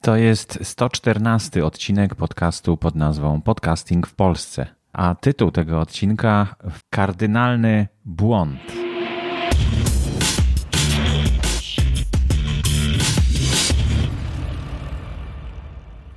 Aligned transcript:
To 0.00 0.16
jest 0.16 0.58
114 0.62 1.64
odcinek 1.64 2.14
podcastu 2.14 2.76
pod 2.76 2.94
nazwą 2.94 3.40
Podcasting 3.40 4.06
w 4.06 4.14
Polsce, 4.14 4.66
a 4.92 5.14
tytuł 5.14 5.50
tego 5.50 5.80
odcinka 5.80 6.54
Kardynalny 6.90 7.88
błąd. 8.04 8.60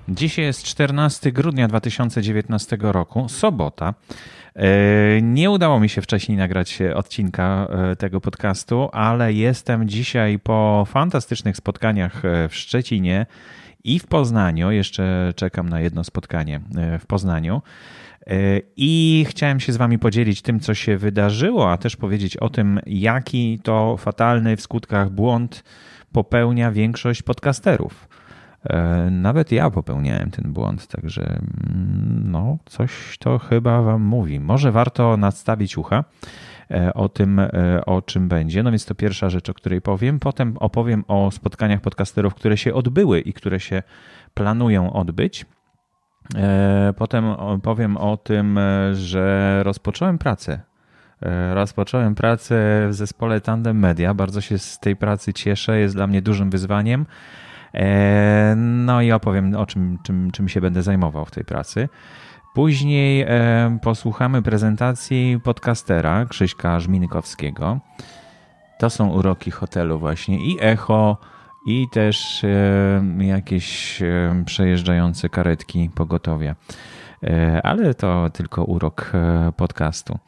Dzisiaj 0.08 0.46
jest 0.46 0.64
14 0.64 1.32
grudnia 1.32 1.68
2019 1.68 2.78
roku, 2.82 3.30
sobota. 3.30 3.94
E, 4.56 5.22
nie 5.22 5.50
udało 5.50 5.80
mi 5.80 5.90
się 5.90 6.02
wcześniej 6.02 6.38
nagrać 6.38 6.80
odcinka 6.96 7.68
e, 7.92 7.96
tego 7.96 8.22
podcastu, 8.22 8.90
ale 8.92 9.34
jestem 9.34 9.90
dzisiaj 9.90 10.40
po 10.40 10.88
fantastycznych 10.88 11.58
spotkaniach 11.58 12.26
e, 12.26 12.50
w 12.50 12.56
Szczecinie 12.56 13.26
i 13.84 14.00
w 14.00 14.08
Poznaniu. 14.08 14.72
Jeszcze 14.72 15.34
czekam 15.36 15.70
na 15.70 15.80
jedno 15.80 16.04
spotkanie 16.04 16.62
w 17.00 17.06
Poznaniu. 17.06 17.62
I 18.78 19.26
chciałem 19.30 19.60
się 19.60 19.74
z 19.74 19.78
Wami 19.78 20.00
podzielić 20.00 20.42
tym, 20.42 20.60
co 20.60 20.74
się 20.74 20.98
wydarzyło, 20.98 21.72
a 21.72 21.78
też 21.78 21.96
powiedzieć 21.96 22.38
o 22.38 22.50
tym, 22.50 22.80
jaki 22.86 23.60
to 23.64 23.98
fatalny 23.98 24.58
w 24.58 24.62
skutkach 24.62 25.10
błąd 25.10 25.64
popełnia 26.12 26.72
większość 26.72 27.22
podcasterów. 27.22 28.08
E, 28.70 29.10
nawet 29.12 29.52
ja 29.52 29.70
popełniałem 29.70 30.32
ten 30.32 30.54
błąd, 30.54 30.88
także 30.88 31.24
mm, 31.24 32.24
no, 32.32 32.58
coś 32.66 33.18
to 33.20 33.40
chyba 33.40 33.82
Wam 33.82 34.02
mówi. 34.02 34.40
Może 34.40 34.72
warto 34.72 35.18
nadstawić 35.18 35.78
ucha 35.78 35.98
e, 35.98 36.04
o 36.94 37.10
tym, 37.10 37.40
e, 37.40 37.50
o 37.86 38.02
czym 38.02 38.28
będzie. 38.28 38.64
No 38.64 38.72
więc 38.72 38.86
to 38.86 38.96
pierwsza 38.96 39.30
rzecz, 39.30 39.50
o 39.50 39.54
której 39.54 39.82
powiem. 39.82 40.20
Potem 40.20 40.58
opowiem 40.58 41.04
o 41.08 41.32
spotkaniach 41.32 41.82
podcasterów, 41.82 42.36
które 42.36 42.58
się 42.58 42.74
odbyły 42.74 43.20
i 43.20 43.34
które 43.34 43.60
się 43.60 43.84
planują 44.34 44.94
odbyć. 44.94 45.46
Potem 46.98 47.26
powiem 47.64 47.98
o 47.98 48.18
tym, 48.18 48.60
że 48.94 49.60
rozpocząłem 49.64 50.18
pracę. 50.18 50.60
Rozpocząłem 51.54 52.16
pracę 52.16 52.88
w 52.90 52.94
zespole 52.94 53.42
Tandem 53.42 53.80
Media. 53.80 54.14
Bardzo 54.14 54.42
się 54.42 54.58
z 54.58 54.80
tej 54.80 54.96
pracy 54.96 55.34
cieszę. 55.34 55.80
Jest 55.80 55.96
dla 55.96 56.08
mnie 56.08 56.22
dużym 56.22 56.50
wyzwaniem. 56.50 57.06
E, 57.74 58.54
no 58.58 59.02
i 59.02 59.12
opowiem 59.12 59.56
o 59.56 59.66
czym, 59.66 59.98
czym, 60.04 60.32
czym 60.32 60.50
się 60.50 60.62
będę 60.62 60.84
zajmował 60.84 61.26
w 61.26 61.32
tej 61.32 61.46
pracy. 61.46 61.90
Później 62.54 63.22
e, 63.22 63.78
posłuchamy 63.82 64.42
prezentacji 64.42 65.40
podcastera 65.44 66.26
Krzyśka 66.26 66.80
Żminkowskiego. 66.80 67.80
To 68.80 68.90
są 68.90 69.10
uroki 69.10 69.52
hotelu 69.52 70.00
właśnie 70.00 70.46
i 70.46 70.58
echo, 70.62 71.18
i 71.68 71.86
też 71.92 72.44
e, 72.44 73.04
jakieś 73.20 74.00
przejeżdżające 74.46 75.30
karetki 75.30 75.90
pogotowia. 75.96 76.56
Ale 77.64 77.94
to 77.94 78.30
tylko 78.30 78.64
urok 78.64 79.12
podcastu. 79.58 80.20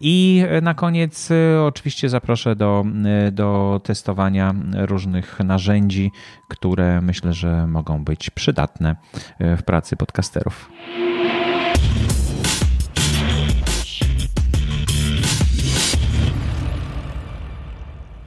I 0.00 0.44
na 0.62 0.74
koniec 0.74 1.30
e, 1.30 1.62
oczywiście 1.62 2.08
zaproszę 2.08 2.56
do, 2.56 2.84
e, 3.04 3.32
do 3.32 3.80
testowania 3.84 4.54
różnych 4.74 5.40
narzędzi, 5.40 6.12
które 6.48 7.00
myślę, 7.00 7.32
że 7.32 7.66
mogą 7.66 8.04
być 8.04 8.30
przydatne 8.30 8.96
e, 9.38 9.56
w 9.56 9.62
pracy 9.62 9.96
podcasterów. 9.96 10.70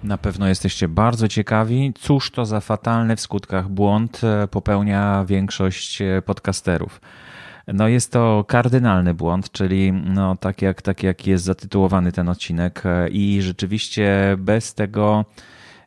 Na 0.04 0.18
pewno 0.18 0.48
jesteście 0.48 0.88
bardzo 0.88 1.28
ciekawi, 1.28 1.94
cóż 2.00 2.32
to 2.32 2.46
za 2.46 2.60
fatalny 2.60 3.16
w 3.16 3.22
skutkach 3.22 3.70
błąd 3.70 4.22
popełnia 4.52 5.26
większość 5.28 6.00
podcasterów. 6.26 7.02
No 7.74 7.88
jest 7.88 8.12
to 8.12 8.46
kardynalny 8.48 9.14
błąd, 9.14 9.52
czyli 9.52 9.92
no, 9.92 10.36
tak, 10.36 10.62
jak, 10.62 10.82
tak 10.82 11.04
jak 11.04 11.28
jest 11.28 11.44
zatytułowany 11.44 12.12
ten 12.12 12.30
odcinek 12.30 12.84
e, 12.86 13.10
i 13.10 13.42
rzeczywiście 13.42 14.36
bez 14.40 14.74
tego 14.74 15.26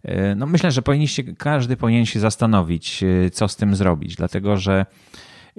e, 0.03 0.35
no 0.35 0.47
myślę, 0.47 0.71
że 0.71 0.83
powinniście, 0.83 1.25
każdy 1.35 1.77
powinien 1.77 2.07
się 2.07 2.21
zastanowić, 2.21 3.03
e, 3.03 3.31
co 3.31 3.49
z 3.49 3.57
tym 3.57 3.77
zrobić, 3.77 4.17
dlatego 4.17 4.57
że 4.57 4.87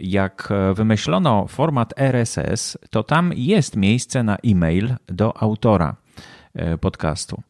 jak 0.01 0.49
wymyślono 0.75 1.47
format 1.47 1.93
RSS, 1.97 2.77
to 2.89 3.03
tam 3.03 3.33
jest 3.35 3.75
miejsce 3.75 4.23
na 4.23 4.37
e-mail 4.45 4.95
do 5.07 5.41
autora 5.41 5.95
podcastu 6.81 7.41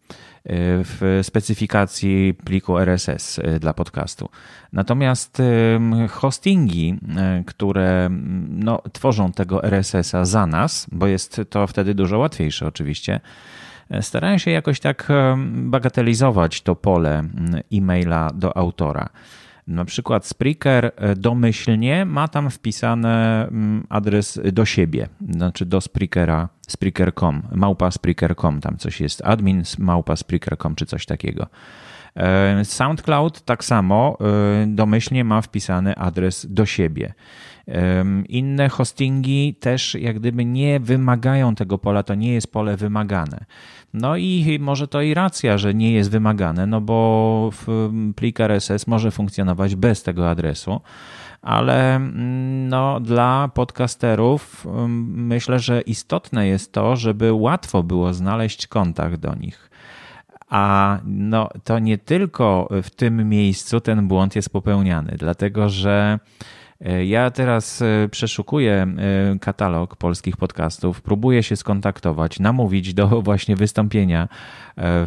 w 0.83 1.19
specyfikacji 1.23 2.33
pliku 2.45 2.77
RSS 2.77 3.39
dla 3.59 3.73
podcastu. 3.73 4.29
Natomiast 4.73 5.41
hostingi, 6.09 6.99
które 7.45 8.09
no, 8.49 8.81
tworzą 8.93 9.31
tego 9.31 9.63
RSS-a 9.63 10.25
za 10.25 10.47
nas, 10.47 10.87
bo 10.91 11.07
jest 11.07 11.41
to 11.49 11.67
wtedy 11.67 11.93
dużo 11.93 12.17
łatwiejsze 12.17 12.67
oczywiście, 12.67 13.19
starają 14.01 14.37
się 14.37 14.51
jakoś 14.51 14.79
tak 14.79 15.07
bagatelizować 15.45 16.61
to 16.61 16.75
pole 16.75 17.23
e-maila 17.73 18.29
do 18.33 18.57
autora. 18.57 19.09
Na 19.71 19.85
przykład 19.85 20.25
Spreaker 20.25 20.91
e, 20.95 21.15
domyślnie 21.15 22.05
ma 22.05 22.27
tam 22.27 22.49
wpisany 22.49 23.07
mm, 23.07 23.87
adres 23.89 24.39
do 24.53 24.65
siebie, 24.65 25.07
znaczy 25.29 25.65
do 25.65 25.81
Spreakera, 25.81 26.49
Spreaker.com, 26.67 27.41
małpa 27.51 27.91
Spreaker.com, 27.91 28.61
tam 28.61 28.77
coś 28.77 29.01
jest, 29.01 29.21
admin 29.25 29.63
małpa 29.79 30.15
Spreaker.com 30.15 30.75
czy 30.75 30.85
coś 30.85 31.05
takiego. 31.05 31.47
E, 32.15 32.65
SoundCloud 32.65 33.41
tak 33.41 33.63
samo 33.63 34.17
e, 34.63 34.67
domyślnie 34.67 35.23
ma 35.23 35.41
wpisany 35.41 35.95
adres 35.95 36.45
do 36.49 36.65
siebie. 36.65 37.13
Inne 38.29 38.69
hostingi 38.69 39.55
też 39.59 39.95
jak 39.95 40.19
gdyby 40.19 40.45
nie 40.45 40.79
wymagają 40.79 41.55
tego 41.55 41.77
pola, 41.77 42.03
to 42.03 42.15
nie 42.15 42.33
jest 42.33 42.51
pole 42.51 42.77
wymagane. 42.77 43.45
No 43.93 44.17
i 44.17 44.57
może 44.61 44.87
to 44.87 45.01
i 45.01 45.13
racja, 45.13 45.57
że 45.57 45.73
nie 45.73 45.91
jest 45.91 46.11
wymagane, 46.11 46.67
no 46.67 46.81
bo 46.81 47.49
plik 48.15 48.39
RSS 48.39 48.87
może 48.87 49.11
funkcjonować 49.11 49.75
bez 49.75 50.03
tego 50.03 50.29
adresu 50.29 50.81
ale 51.41 51.95
mm, 51.95 52.69
no, 52.69 52.99
dla 52.99 53.49
podcasterów 53.53 54.65
mm, 54.65 55.27
myślę, 55.27 55.59
że 55.59 55.81
istotne 55.81 56.47
jest 56.47 56.71
to, 56.71 56.95
żeby 56.95 57.33
łatwo 57.33 57.83
było 57.83 58.13
znaleźć 58.13 58.67
kontakt 58.67 59.15
do 59.15 59.35
nich. 59.35 59.69
A 60.49 60.97
no, 61.05 61.49
to 61.63 61.79
nie 61.79 61.97
tylko 61.97 62.69
w 62.83 62.89
tym 62.89 63.29
miejscu 63.29 63.81
ten 63.81 64.07
błąd 64.07 64.35
jest 64.35 64.49
popełniany, 64.49 65.15
dlatego 65.19 65.69
że 65.69 66.19
ja 67.05 67.31
teraz 67.31 67.81
e, 67.81 68.09
przeszukuję 68.11 68.73
e, 68.73 69.39
katalog 69.39 69.95
polskich 69.95 70.37
podcastów, 70.37 71.01
próbuję 71.01 71.43
się 71.43 71.55
skontaktować, 71.55 72.39
namówić 72.39 72.93
do 72.93 73.07
właśnie 73.21 73.55
wystąpienia 73.55 74.27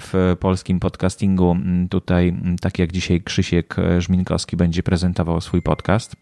w 0.01 0.37
polskim 0.41 0.81
podcastingu. 0.81 1.57
Tutaj, 1.91 2.37
tak 2.61 2.79
jak 2.79 2.93
dzisiaj 2.93 3.23
Krzysiek 3.23 3.77
Żminkowski 3.99 4.57
będzie 4.57 4.83
prezentował 4.83 5.41
swój 5.41 5.63
podcast. 5.63 6.17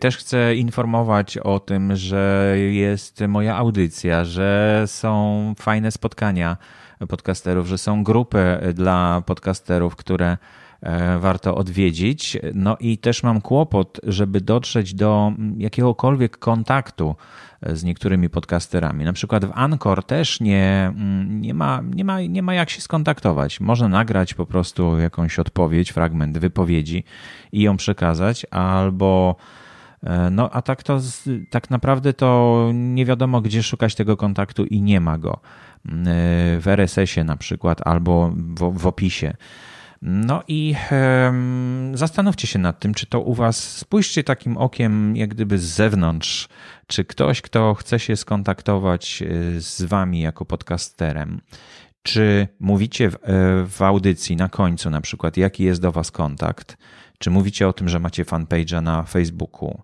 Też 0.00 0.16
chcę 0.16 0.56
informować 0.56 1.38
o 1.38 1.60
tym, 1.60 1.96
że 1.96 2.54
jest 2.70 3.20
moja 3.28 3.56
audycja, 3.56 4.24
że 4.24 4.82
są 4.86 5.54
fajne 5.58 5.90
spotkania 5.90 6.56
podcasterów, 7.08 7.66
że 7.66 7.78
są 7.78 8.04
grupy 8.04 8.58
dla 8.74 9.22
podcasterów, 9.26 9.96
które 9.96 10.36
E, 10.36 10.67
warto 11.18 11.54
odwiedzić. 11.54 12.38
No 12.54 12.76
i 12.80 12.98
też 12.98 13.22
mam 13.22 13.40
kłopot, 13.40 14.00
żeby 14.02 14.40
dotrzeć 14.40 14.94
do 14.94 15.32
jakiegokolwiek 15.56 16.38
kontaktu 16.38 17.16
e, 17.60 17.76
z 17.76 17.84
niektórymi 17.84 18.30
podcasterami. 18.30 19.04
Na 19.04 19.12
przykład 19.12 19.44
w 19.44 19.50
Anchor 19.54 20.04
też 20.04 20.40
nie, 20.40 20.92
mm, 20.94 21.40
nie, 21.40 21.54
ma, 21.54 21.80
nie, 21.94 22.04
ma, 22.04 22.20
nie 22.20 22.42
ma 22.42 22.54
jak 22.54 22.70
się 22.70 22.80
skontaktować. 22.80 23.60
Można 23.60 23.88
nagrać 23.88 24.34
po 24.34 24.46
prostu 24.46 24.98
jakąś 24.98 25.38
odpowiedź, 25.38 25.90
fragment 25.90 26.38
wypowiedzi 26.38 27.04
i 27.52 27.62
ją 27.62 27.76
przekazać, 27.76 28.46
albo 28.50 29.36
e, 30.02 30.30
no 30.30 30.50
a 30.50 30.62
tak 30.62 30.82
to 30.82 31.00
tak 31.50 31.70
naprawdę 31.70 32.12
to 32.12 32.70
nie 32.74 33.04
wiadomo, 33.04 33.40
gdzie 33.40 33.62
szukać 33.62 33.94
tego 33.94 34.16
kontaktu 34.16 34.64
i 34.64 34.82
nie 34.82 35.00
ma 35.00 35.18
go. 35.18 35.40
W 36.60 36.62
RSS-ie 36.66 37.24
na 37.24 37.36
przykład, 37.36 37.86
albo 37.86 38.32
w, 38.36 38.78
w 38.78 38.86
opisie. 38.86 39.34
No 40.02 40.42
i 40.48 40.74
zastanówcie 41.94 42.46
się 42.46 42.58
nad 42.58 42.80
tym, 42.80 42.94
czy 42.94 43.06
to 43.06 43.20
u 43.20 43.34
Was, 43.34 43.76
spójrzcie 43.76 44.24
takim 44.24 44.56
okiem, 44.56 45.16
jak 45.16 45.30
gdyby 45.30 45.58
z 45.58 45.64
zewnątrz, 45.64 46.48
czy 46.86 47.04
ktoś, 47.04 47.42
kto 47.42 47.74
chce 47.74 47.98
się 47.98 48.16
skontaktować 48.16 49.22
e, 49.22 49.60
z 49.60 49.82
Wami 49.82 50.20
jako 50.20 50.44
podcasterem, 50.44 51.40
czy 52.02 52.48
mówicie 52.60 53.10
w, 53.10 53.14
e, 53.14 53.18
w 53.66 53.82
audycji 53.82 54.36
na 54.36 54.48
końcu, 54.48 54.90
na 54.90 55.00
przykład, 55.00 55.36
jaki 55.36 55.64
jest 55.64 55.80
do 55.80 55.92
Was 55.92 56.10
kontakt, 56.10 56.76
czy 57.18 57.30
mówicie 57.30 57.68
o 57.68 57.72
tym, 57.72 57.88
że 57.88 57.98
macie 57.98 58.24
fanpage'a 58.24 58.82
na 58.82 59.02
Facebooku, 59.02 59.82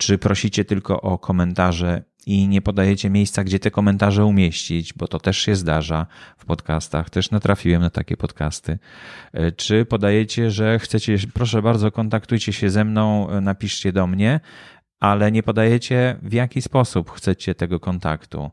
czy 0.00 0.18
prosicie 0.18 0.64
tylko 0.64 1.00
o 1.00 1.18
komentarze 1.18 2.02
i 2.26 2.48
nie 2.48 2.62
podajecie 2.62 3.10
miejsca, 3.10 3.44
gdzie 3.44 3.58
te 3.58 3.70
komentarze 3.70 4.24
umieścić, 4.24 4.92
bo 4.92 5.08
to 5.08 5.18
też 5.18 5.38
się 5.38 5.56
zdarza 5.56 6.06
w 6.38 6.44
podcastach, 6.44 7.10
też 7.10 7.30
natrafiłem 7.30 7.82
na 7.82 7.90
takie 7.90 8.16
podcasty. 8.16 8.78
E, 9.32 9.52
czy 9.52 9.84
podajecie, 9.84 10.50
że 10.50 10.78
chcecie, 10.78 11.16
proszę 11.34 11.62
bardzo, 11.62 11.92
kontaktujcie 11.92 12.52
się 12.52 12.70
ze 12.70 12.84
mną, 12.84 13.28
napiszcie 13.40 13.92
do 13.92 14.06
mnie, 14.06 14.40
ale 15.00 15.32
nie 15.32 15.42
podajecie, 15.42 16.16
w 16.22 16.32
jaki 16.32 16.62
sposób 16.62 17.10
chcecie 17.10 17.54
tego 17.54 17.80
kontaktu. 17.80 18.50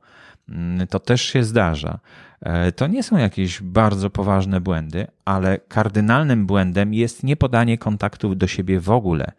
Mm, 0.50 0.88
to 0.88 1.00
też 1.00 1.22
się 1.22 1.44
zdarza. 1.44 2.00
E, 2.42 2.72
to 2.72 2.88
nie 2.88 3.04
są 3.04 3.18
jakieś 3.18 3.62
bardzo 3.62 4.10
poważne 4.10 4.62
błędy, 4.62 5.08
ale 5.26 5.58
kardynalnym 5.68 6.46
błędem 6.46 6.94
jest 6.94 7.24
niepodanie 7.24 7.78
kontaktów 7.78 8.38
do 8.38 8.48
siebie 8.48 8.80
w 8.80 8.90
ogóle. 8.90 9.32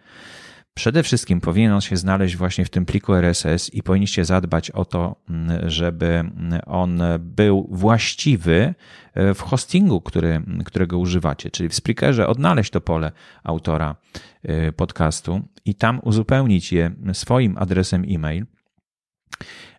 Przede 0.74 1.02
wszystkim 1.02 1.40
powinien 1.40 1.72
on 1.72 1.80
się 1.80 1.96
znaleźć 1.96 2.36
właśnie 2.36 2.64
w 2.64 2.70
tym 2.70 2.86
pliku 2.86 3.14
RSS 3.14 3.74
i 3.74 3.82
powinniście 3.82 4.24
zadbać 4.24 4.70
o 4.70 4.84
to, 4.84 5.16
mm, 5.30 5.70
żeby 5.70 6.30
on 6.66 7.02
był 7.18 7.68
właściwy 7.70 8.74
e, 9.14 9.34
w 9.34 9.40
hostingu, 9.40 10.00
który, 10.00 10.42
którego 10.64 10.98
używacie, 10.98 11.50
czyli 11.50 11.68
w 11.68 11.74
Spreakerze 11.74 12.26
odnaleźć 12.26 12.70
to 12.70 12.80
pole 12.80 13.12
autora 13.44 13.96
e, 14.42 14.72
podcastu 14.72 15.40
i 15.64 15.74
tam 15.74 16.00
uzupełnić 16.02 16.72
je 16.72 16.90
swoim 17.12 17.58
adresem 17.58 18.04
e-mail 18.08 18.46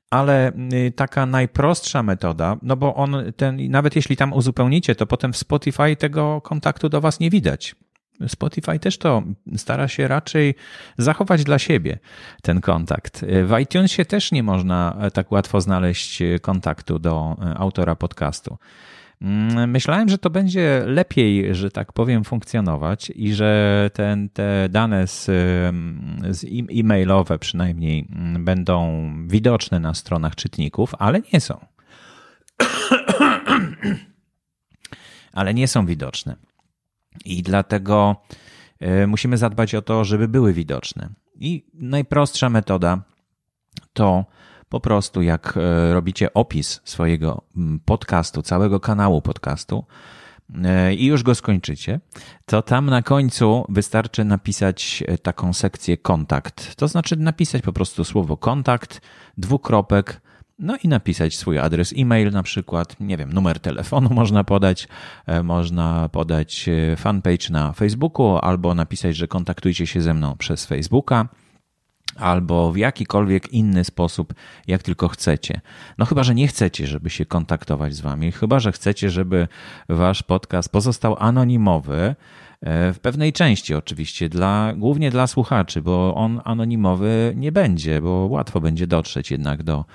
ale 0.09 0.51
y, 0.73 0.91
taka 0.91 1.25
najprostsza 1.25 2.03
metoda, 2.03 2.57
no 2.61 2.75
bo 2.75 2.95
on 2.95 3.15
ten, 3.37 3.69
nawet 3.69 3.95
jeśli 3.95 4.17
tam 4.17 4.33
uzupełnicie, 4.33 4.95
to 4.95 5.07
potem 5.07 5.33
w 5.33 5.37
Spotify 5.37 5.95
tego 5.95 6.41
kontaktu 6.41 6.89
do 6.89 7.01
Was 7.01 7.19
nie 7.19 7.29
widać. 7.29 7.75
Spotify 8.27 8.79
też 8.79 8.97
to 8.97 9.23
stara 9.57 9.87
się 9.87 10.07
raczej 10.07 10.55
zachować 10.97 11.43
dla 11.43 11.59
siebie 11.59 11.99
ten 12.41 12.61
kontakt. 12.61 13.21
W 13.21 13.59
iTunesie 13.61 14.05
też 14.05 14.31
nie 14.31 14.43
można 14.43 14.97
tak 15.13 15.31
łatwo 15.31 15.61
znaleźć 15.61 16.23
kontaktu 16.41 16.99
do 16.99 17.37
autora 17.55 17.95
podcastu. 17.95 18.57
Mm, 19.21 19.69
myślałem, 19.69 20.09
że 20.09 20.17
to 20.17 20.29
będzie 20.29 20.83
lepiej, 20.85 21.55
że 21.55 21.71
tak 21.71 21.93
powiem, 21.93 22.23
funkcjonować 22.23 23.11
i 23.15 23.33
że 23.33 23.89
ten, 23.93 24.29
te 24.29 24.69
dane 24.69 25.07
z, 25.07 25.25
z 26.29 26.45
e-mailowe 26.79 27.39
przynajmniej 27.39 28.07
mm, 28.11 28.45
będą 28.45 29.09
widoczne 29.27 29.79
na 29.79 29.93
stronach 29.93 30.35
czytników, 30.35 30.95
ale 30.99 31.21
nie 31.33 31.39
są. 31.39 31.59
ale 35.33 35.53
nie 35.53 35.67
są 35.67 35.85
widoczne. 35.85 36.35
I 37.25 37.43
dlatego 37.43 38.15
e, 38.79 39.07
musimy 39.07 39.37
zadbać 39.37 39.75
o 39.75 39.81
to, 39.81 40.03
żeby 40.03 40.27
były 40.27 40.53
widoczne. 40.53 41.09
I 41.35 41.65
najprostsza 41.73 42.49
metoda 42.49 43.01
to 43.93 44.25
po 44.69 44.79
prostu 44.79 45.21
jak 45.21 45.57
e, 45.57 45.93
robicie 45.93 46.33
opis 46.33 46.81
swojego 46.83 47.41
podcastu, 47.85 48.41
całego 48.41 48.79
kanału 48.79 49.21
podcastu 49.21 49.85
e, 50.63 50.93
i 50.93 51.05
już 51.05 51.23
go 51.23 51.35
skończycie, 51.35 51.99
to 52.45 52.61
tam 52.61 52.85
na 52.85 53.01
końcu 53.01 53.65
wystarczy 53.69 54.25
napisać 54.25 55.03
taką 55.23 55.53
sekcję 55.53 55.97
kontakt. 55.97 56.75
To 56.75 56.87
znaczy 56.87 57.15
napisać 57.15 57.61
po 57.61 57.73
prostu 57.73 58.03
słowo 58.03 58.37
kontakt, 58.37 59.01
dwukropek, 59.37 60.21
no 60.59 60.77
i 60.83 60.87
napisać 60.87 61.37
swój 61.37 61.59
adres 61.59 61.93
e-mail 61.97 62.31
na 62.31 62.43
przykład, 62.43 62.95
nie 62.99 63.17
wiem, 63.17 63.33
numer 63.33 63.59
telefonu 63.59 64.09
można 64.21 64.43
podać, 64.43 64.87
można 65.43 66.09
podać 66.09 66.69
fanpage 66.97 67.49
na 67.49 67.73
Facebooku 67.73 68.37
albo 68.37 68.75
napisać, 68.75 69.15
że 69.15 69.27
kontaktujcie 69.27 69.87
się 69.87 70.01
ze 70.01 70.13
mną 70.13 70.35
przez 70.37 70.65
Facebooka 70.65 71.27
albo 72.15 72.71
w 72.71 72.77
jakikolwiek 72.77 73.53
inny 73.53 73.83
sposób, 73.83 74.33
jak 74.67 74.83
tylko 74.83 75.07
chcecie. 75.07 75.61
No 75.97 76.05
chyba, 76.05 76.23
że 76.23 76.35
nie 76.35 76.47
chcecie, 76.47 76.87
żeby 76.87 77.09
się 77.09 77.25
kontaktować 77.25 77.95
z 77.95 78.01
wami, 78.01 78.31
chyba, 78.31 78.59
że 78.59 78.71
chcecie, 78.71 79.09
żeby 79.09 79.47
wasz 79.89 80.23
podcast 80.23 80.71
pozostał 80.71 81.15
anonimowy, 81.19 82.15
e, 82.61 82.93
w 82.93 82.99
pewnej 82.99 83.33
części 83.33 83.75
oczywiście, 83.75 84.29
dla, 84.29 84.73
głównie 84.77 85.11
dla 85.11 85.27
słuchaczy, 85.27 85.81
bo 85.81 86.15
on 86.15 86.41
anonimowy 86.45 87.33
nie 87.35 87.51
będzie, 87.51 88.01
bo 88.01 88.27
łatwo 88.31 88.61
będzie 88.61 88.87
dotrzeć 88.87 89.31
jednak 89.31 89.63
do, 89.63 89.85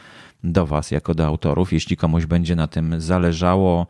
do 0.45 0.67
Was 0.67 0.91
jako 0.91 1.15
do 1.15 1.27
autorów, 1.27 1.73
jeśli 1.73 1.97
komuś 1.97 2.27
będzie 2.27 2.57
na 2.57 2.67
tym 2.67 3.01
zależało 3.01 3.87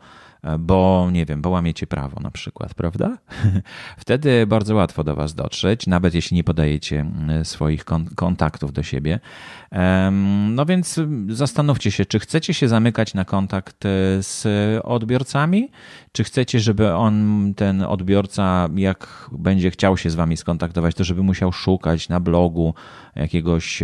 bo 0.59 1.09
nie 1.11 1.25
wiem, 1.25 1.41
bo 1.41 1.49
łamiecie 1.49 1.87
prawo 1.87 2.19
na 2.19 2.31
przykład, 2.31 2.73
prawda? 2.73 3.17
Wtedy 3.97 4.47
bardzo 4.47 4.75
łatwo 4.75 5.03
do 5.03 5.15
Was 5.15 5.35
dotrzeć, 5.35 5.87
nawet 5.87 6.13
jeśli 6.13 6.35
nie 6.35 6.43
podajecie 6.43 6.99
mm, 6.99 7.45
swoich 7.45 7.85
kontaktów 8.15 8.73
do 8.73 8.83
siebie. 8.83 9.19
No 10.49 10.65
więc 10.65 10.99
zastanówcie 11.29 11.91
się, 11.91 12.05
czy 12.05 12.19
chcecie 12.19 12.53
się 12.53 12.67
zamykać 12.67 13.13
na 13.13 13.25
kontakt 13.25 13.85
e, 13.85 13.89
z 14.23 14.45
odbiorcami, 14.85 15.71
czy 16.11 16.23
chcecie, 16.23 16.59
żeby 16.59 16.93
on, 16.93 17.53
ten 17.55 17.81
odbiorca, 17.81 18.69
jak 18.75 19.29
będzie 19.31 19.71
chciał 19.71 19.97
się 19.97 20.09
z 20.09 20.15
Wami 20.15 20.37
skontaktować, 20.37 20.95
to 20.95 21.03
żeby 21.03 21.23
musiał 21.23 21.51
szukać 21.51 22.09
na 22.09 22.19
blogu 22.19 22.73
jakiegoś 23.15 23.83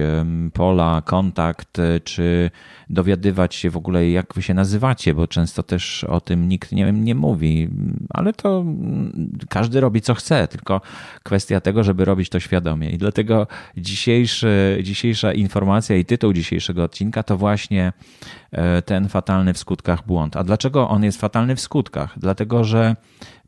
pola, 0.54 1.02
kontakt, 1.06 1.80
e, 1.80 2.00
czy 2.00 2.52
dowiadywać 2.90 3.56
się 3.56 3.70
w 3.70 3.78
ogóle, 3.78 4.10
jak 4.10 4.34
Wy 4.34 4.42
się 4.42 4.54
nazywacie, 4.54 5.14
bo 5.14 5.28
często 5.28 5.64
też 5.64 6.04
o 6.04 6.22
tym 6.22 6.48
nikt 6.52 6.72
nie, 6.72 6.92
nie 6.92 7.16
mówi, 7.16 7.70
ale 8.10 8.34
to 8.34 8.66
każdy 9.50 9.80
robi 9.80 10.02
co 10.02 10.14
chce, 10.14 10.48
tylko 10.48 10.82
kwestia 11.24 11.62
tego, 11.62 11.84
żeby 11.84 12.06
robić 12.06 12.30
to 12.30 12.40
świadomie. 12.40 12.90
I 12.90 12.98
dlatego 12.98 13.48
dzisiejszy, 13.78 14.80
dzisiejsza 14.84 15.34
informacja 15.34 15.96
i 15.96 16.06
tytuł 16.06 16.34
dzisiejszego 16.34 16.84
odcinka 16.84 17.24
to 17.24 17.38
właśnie 17.38 17.94
e, 18.52 18.82
ten 18.82 19.10
fatalny 19.10 19.54
w 19.54 19.58
skutkach 19.58 20.06
błąd. 20.06 20.38
A 20.38 20.44
dlaczego 20.44 20.90
on 20.90 21.04
jest 21.04 21.22
fatalny 21.22 21.56
w 21.56 21.62
skutkach? 21.62 22.14
Dlatego, 22.18 22.64
że 22.64 22.96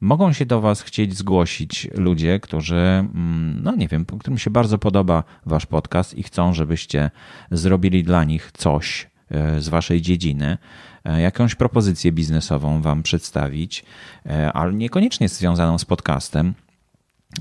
mogą 0.01 0.33
się 0.33 0.45
do 0.45 0.61
Was 0.61 0.81
chcieć 0.81 1.17
zgłosić 1.17 1.87
ludzie, 1.93 2.39
którzy, 2.39 2.75
mm, 2.75 3.59
no 3.63 3.75
nie 3.75 3.87
wiem, 3.87 4.05
którym 4.05 4.37
się 4.37 4.49
bardzo 4.49 4.77
podoba 4.77 5.23
Wasz 5.45 5.65
podcast 5.65 6.17
i 6.17 6.23
chcą, 6.23 6.53
żebyście 6.53 7.11
zrobili 7.51 8.03
dla 8.03 8.23
nich 8.23 8.51
coś 8.53 9.09
e, 9.31 9.61
z 9.61 9.69
Waszej 9.69 10.01
dziedziny. 10.01 10.57
E, 11.05 11.21
jakąś 11.21 11.55
propozycję 11.55 12.11
biznesową 12.11 12.81
Wam 12.81 13.03
przedstawić, 13.03 13.85
e, 14.25 14.53
ale 14.53 14.73
niekoniecznie 14.73 15.29
związaną 15.29 15.77
z 15.77 15.85
podcastem. 15.85 16.53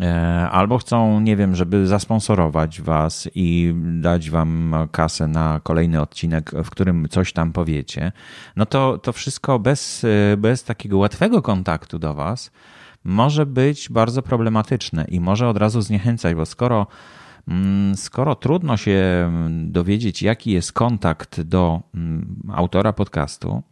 E, 0.01 0.49
albo 0.51 0.79
chcą, 0.79 1.21
nie 1.21 1.37
wiem, 1.37 1.55
żeby 1.55 1.87
zasponsorować 1.87 2.81
Was 2.81 3.29
i 3.35 3.75
dać 4.01 4.31
Wam 4.31 4.75
kasę 4.93 5.29
na 5.29 5.61
kolejny 5.63 6.01
odcinek, 6.01 6.51
w 6.65 6.71
którym 6.71 7.09
coś 7.09 7.33
tam 7.33 7.53
powiecie, 7.53 8.13
no 8.57 8.67
to 8.67 8.99
to 8.99 9.13
wszystko 9.13 9.59
bez, 9.59 10.07
bez 10.37 10.65
takiego 10.65 10.99
łatwego 10.99 11.43
kontaktu 11.43 11.99
do 11.99 12.15
Was 12.15 12.51
może 13.05 13.47
być 13.47 13.89
bardzo 13.89 14.23
problematyczne 14.23 15.05
i 15.09 15.21
może 15.21 15.49
od 15.49 15.57
razu 15.57 15.81
zniechęcać, 15.81 16.35
bo 16.35 16.47
skoro 16.47 16.87
skoro 17.95 18.35
trudno 18.35 18.77
się 18.77 19.31
dowiedzieć, 19.51 20.23
jaki 20.23 20.51
jest 20.51 20.73
kontakt 20.73 21.41
do 21.41 21.81
mm, 21.95 22.43
autora 22.53 22.93
podcastu, 22.93 23.63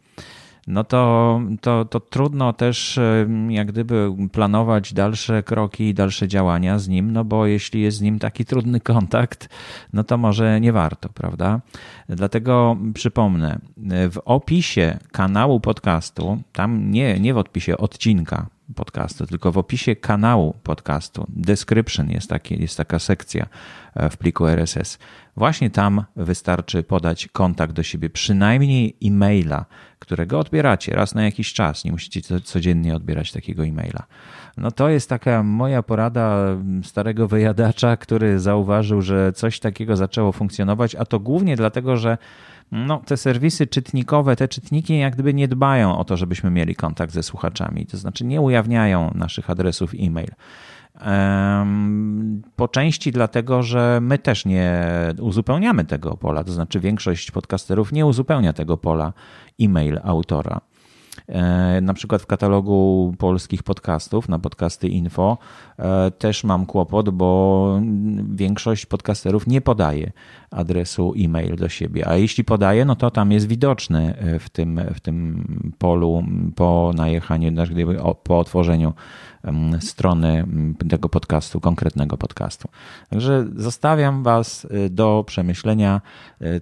no 0.67 0.83
to, 0.83 1.41
to, 1.61 1.85
to 1.85 1.99
trudno 1.99 2.53
też 2.53 2.99
jak 3.49 3.67
gdyby 3.67 4.11
planować 4.31 4.93
dalsze 4.93 5.43
kroki, 5.43 5.93
dalsze 5.93 6.27
działania 6.27 6.79
z 6.79 6.87
nim, 6.87 7.11
no 7.11 7.25
bo 7.25 7.45
jeśli 7.45 7.81
jest 7.81 7.97
z 7.97 8.01
nim 8.01 8.19
taki 8.19 8.45
trudny 8.45 8.79
kontakt, 8.93 9.49
no 9.93 10.03
to 10.03 10.17
może 10.17 10.61
nie 10.61 10.73
warto, 10.73 11.09
prawda? 11.09 11.61
Dlatego 12.09 12.77
przypomnę, 12.93 13.59
w 14.11 14.17
opisie 14.25 14.99
kanału 15.11 15.59
podcastu, 15.59 16.41
tam 16.53 16.91
nie, 16.91 17.19
nie 17.19 17.33
w 17.33 17.37
odpisie 17.37 17.77
odcinka, 17.77 18.47
podcastu, 18.75 19.27
tylko 19.27 19.51
w 19.51 19.57
opisie 19.57 19.95
kanału 19.95 20.55
podcastu, 20.63 21.25
description 21.29 22.09
jest, 22.09 22.29
taki, 22.29 22.61
jest 22.61 22.77
taka 22.77 22.99
sekcja 22.99 23.45
e, 23.95 24.09
w 24.09 24.17
pliku 24.17 24.47
RSS. 24.47 24.99
Właśnie 25.37 25.69
tam 25.69 26.03
wystarczy 26.15 26.83
podać 26.83 27.27
kontakt 27.27 27.73
do 27.73 27.83
siebie, 27.83 28.09
przynajmniej 28.09 28.97
e-maila, 29.03 29.65
którego 29.99 30.39
odbieracie 30.39 30.95
raz 30.95 31.15
na 31.15 31.23
jakiś 31.23 31.53
czas. 31.53 31.85
Nie 31.85 31.91
musicie 31.91 32.21
codziennie 32.41 32.95
odbierać 32.95 33.31
takiego 33.31 33.65
e-maila. 33.65 34.03
No 34.61 34.71
to 34.71 34.89
jest 34.89 35.09
taka 35.09 35.43
moja 35.43 35.83
porada 35.83 36.57
starego 36.83 37.27
wyjadacza, 37.27 37.97
który 37.97 38.39
zauważył, 38.39 39.01
że 39.01 39.33
coś 39.33 39.59
takiego 39.59 39.95
zaczęło 39.95 40.31
funkcjonować, 40.31 40.95
a 40.95 41.05
to 41.05 41.19
głównie 41.19 41.55
dlatego, 41.55 41.97
że 41.97 42.17
no, 42.71 43.01
te 43.05 43.17
serwisy 43.17 43.67
czytnikowe, 43.67 44.35
te 44.35 44.47
czytniki 44.47 44.99
jak 44.99 45.13
gdyby 45.13 45.33
nie 45.33 45.47
dbają 45.47 45.97
o 45.97 46.03
to, 46.03 46.17
żebyśmy 46.17 46.51
mieli 46.51 46.75
kontakt 46.75 47.13
ze 47.13 47.23
słuchaczami, 47.23 47.85
to 47.85 47.97
znaczy 47.97 48.25
nie 48.25 48.41
ujawniają 48.41 49.11
naszych 49.15 49.49
adresów 49.49 49.93
e-mail. 49.99 50.31
Po 52.55 52.67
części 52.67 53.11
dlatego, 53.11 53.63
że 53.63 53.99
my 54.01 54.17
też 54.17 54.45
nie 54.45 54.83
uzupełniamy 55.19 55.85
tego 55.85 56.17
pola, 56.17 56.43
to 56.43 56.51
znaczy 56.51 56.79
większość 56.79 57.31
podcasterów 57.31 57.91
nie 57.91 58.05
uzupełnia 58.05 58.53
tego 58.53 58.77
pola 58.77 59.13
e-mail 59.61 59.99
autora. 60.03 60.61
E, 61.31 61.81
na 61.81 61.93
przykład 61.93 62.21
w 62.21 62.25
katalogu 62.25 63.13
polskich 63.17 63.63
podcastów 63.63 64.29
na 64.29 64.39
podcasty 64.39 64.87
info 64.87 65.37
e, 65.79 66.11
też 66.11 66.43
mam 66.43 66.65
kłopot, 66.65 67.09
bo 67.09 67.81
większość 68.29 68.85
podcasterów 68.85 69.47
nie 69.47 69.61
podaje 69.61 70.11
adresu 70.51 71.13
e-mail 71.17 71.55
do 71.55 71.69
siebie, 71.69 72.07
a 72.07 72.15
jeśli 72.15 72.43
podaje, 72.43 72.85
no 72.85 72.95
to 72.95 73.11
tam 73.11 73.31
jest 73.31 73.47
widoczny 73.47 74.17
e, 74.17 74.39
w 74.39 74.49
tym, 74.49 74.81
w 74.95 74.99
tym 74.99 75.73
polu 75.77 76.23
po 76.55 76.91
najechaniu, 76.95 77.49
znaczy 77.49 77.73
po 78.23 78.39
otworzeniu 78.39 78.93
strony 79.79 80.47
tego 80.89 81.09
podcastu, 81.09 81.59
konkretnego 81.59 82.17
podcastu. 82.17 82.69
Także 83.09 83.45
zostawiam 83.55 84.23
Was 84.23 84.67
do 84.89 85.23
przemyślenia 85.27 86.01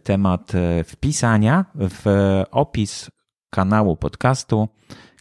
temat 0.04 0.52
wpisania 0.86 1.66
w 1.76 2.06
opis 2.52 3.10
kanału 3.50 3.98
podcastu 3.98 4.68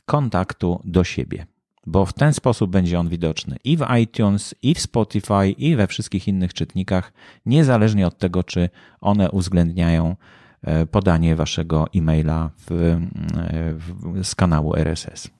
kontaktu 0.06 0.80
do 0.84 1.04
siebie, 1.04 1.46
bo 1.86 2.06
w 2.06 2.12
ten 2.12 2.34
sposób 2.34 2.70
będzie 2.70 2.98
on 2.98 3.08
widoczny 3.08 3.56
i 3.64 3.76
w 3.76 3.86
iTunes, 4.02 4.54
i 4.62 4.74
w 4.74 4.80
Spotify, 4.80 5.50
i 5.50 5.76
we 5.76 5.86
wszystkich 5.86 6.28
innych 6.28 6.54
czytnikach, 6.54 7.12
niezależnie 7.46 8.06
od 8.06 8.18
tego, 8.18 8.44
czy 8.44 8.68
one 9.00 9.30
uwzględniają 9.30 10.16
e, 10.62 10.86
podanie 10.86 11.36
waszego 11.36 11.86
e-maila 11.94 12.50
w, 12.56 12.72
e, 12.72 13.00
w, 13.74 14.24
z 14.24 14.34
kanału 14.34 14.76
RSS. 14.76 15.30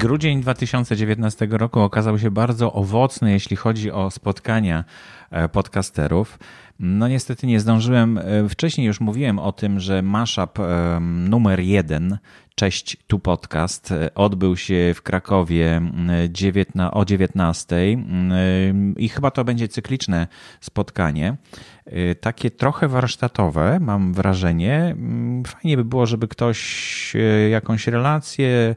Grudzień 0.00 0.40
2019 0.40 1.48
roku 1.50 1.80
okazał 1.80 2.18
się 2.18 2.30
bardzo 2.30 2.72
owocny, 2.72 3.32
jeśli 3.32 3.56
chodzi 3.56 3.90
o 3.90 4.10
spotkania 4.10 4.84
e, 5.30 5.48
podcasterów. 5.48 6.38
No 6.78 7.08
niestety 7.08 7.46
nie 7.46 7.60
zdążyłem. 7.60 8.18
E, 8.18 8.48
wcześniej 8.48 8.86
już 8.86 9.00
mówiłem 9.00 9.38
o 9.38 9.52
tym, 9.52 9.80
że 9.80 10.02
mashup 10.02 10.58
e, 10.58 10.98
numer 11.00 11.60
jeden, 11.60 12.18
Cześć 12.54 12.96
tu 13.06 13.18
podcast, 13.18 13.94
odbył 14.14 14.56
się 14.56 14.92
w 14.94 15.02
Krakowie 15.02 15.80
o 16.92 17.04
19 17.04 17.76
i 18.96 19.08
chyba 19.08 19.30
to 19.30 19.44
będzie 19.44 19.68
cykliczne 19.68 20.26
spotkanie. 20.60 21.36
Takie 22.20 22.50
trochę 22.50 22.88
warsztatowe, 22.88 23.80
mam 23.80 24.14
wrażenie. 24.14 24.96
Fajnie 25.46 25.76
by 25.76 25.84
było, 25.84 26.06
żeby 26.06 26.28
ktoś 26.28 27.16
jakąś 27.50 27.86
relację 27.86 28.74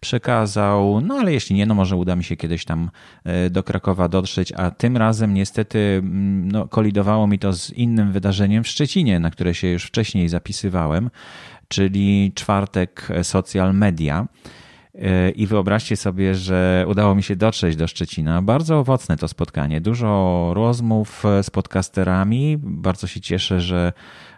przekazał. 0.00 1.00
No 1.00 1.14
ale 1.14 1.32
jeśli 1.32 1.56
nie, 1.56 1.66
no 1.66 1.74
może 1.74 1.96
uda 1.96 2.16
mi 2.16 2.24
się 2.24 2.36
kiedyś 2.36 2.64
tam 2.64 2.90
e, 3.24 3.50
do 3.50 3.62
Krakowa 3.62 4.08
dotrzeć, 4.08 4.52
a 4.52 4.70
tym 4.70 4.96
razem 4.96 5.34
niestety 5.34 5.78
mm, 5.78 6.52
no, 6.52 6.68
kolidowało 6.68 7.26
mi 7.26 7.38
to 7.38 7.52
z 7.52 7.70
innym 7.70 8.12
wydarzeniem 8.12 8.64
w 8.64 8.68
Szczecinie, 8.68 9.20
na 9.20 9.30
które 9.30 9.54
się 9.54 9.68
już 9.68 9.84
wcześniej 9.84 10.28
zapisywałem, 10.28 11.10
czyli 11.68 12.32
czwartek 12.34 13.08
social 13.22 13.74
media. 13.74 14.26
E, 15.02 15.30
I 15.30 15.46
wyobraźcie 15.46 15.96
sobie, 15.96 16.34
że 16.34 16.84
udało 16.88 17.14
mi 17.14 17.22
się 17.22 17.36
dotrzeć 17.36 17.76
do 17.76 17.86
Szczecina. 17.86 18.42
Bardzo 18.42 18.78
owocne 18.78 19.16
to 19.16 19.28
spotkanie. 19.28 19.80
Dużo 19.80 20.50
rozmów 20.54 21.22
z 21.42 21.50
podcasterami. 21.50 22.56
Bardzo 22.60 23.06
się 23.06 23.20
cieszę, 23.20 23.60
że 23.60 23.92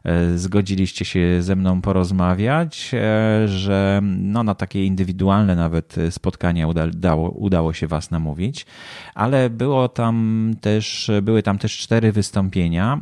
e, 0.05 0.39
zgodziliście 0.39 1.05
się 1.05 1.43
ze 1.43 1.57
mną 1.57 1.81
porozmawiać, 1.81 2.91
e, 2.95 3.49
że 3.49 4.01
no, 4.03 4.43
na 4.43 4.55
takie 4.55 4.85
indywidualne 4.85 5.57
nawet 5.57 5.97
spotkania 6.11 6.67
udało, 6.67 7.31
udało 7.31 7.73
się 7.73 7.87
Was 7.87 8.11
namówić. 8.11 8.67
Ale 9.15 9.51
było 9.51 9.89
tam 9.89 10.51
też, 10.61 11.11
były 11.23 11.43
tam 11.43 11.59
też 11.59 11.79
cztery 11.79 12.13
wystąpienia. 12.13 13.01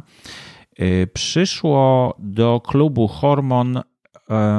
Przyszło 1.12 2.14
do 2.18 2.60
klubu 2.64 3.08
Hormon 3.08 3.76
E, 3.76 3.95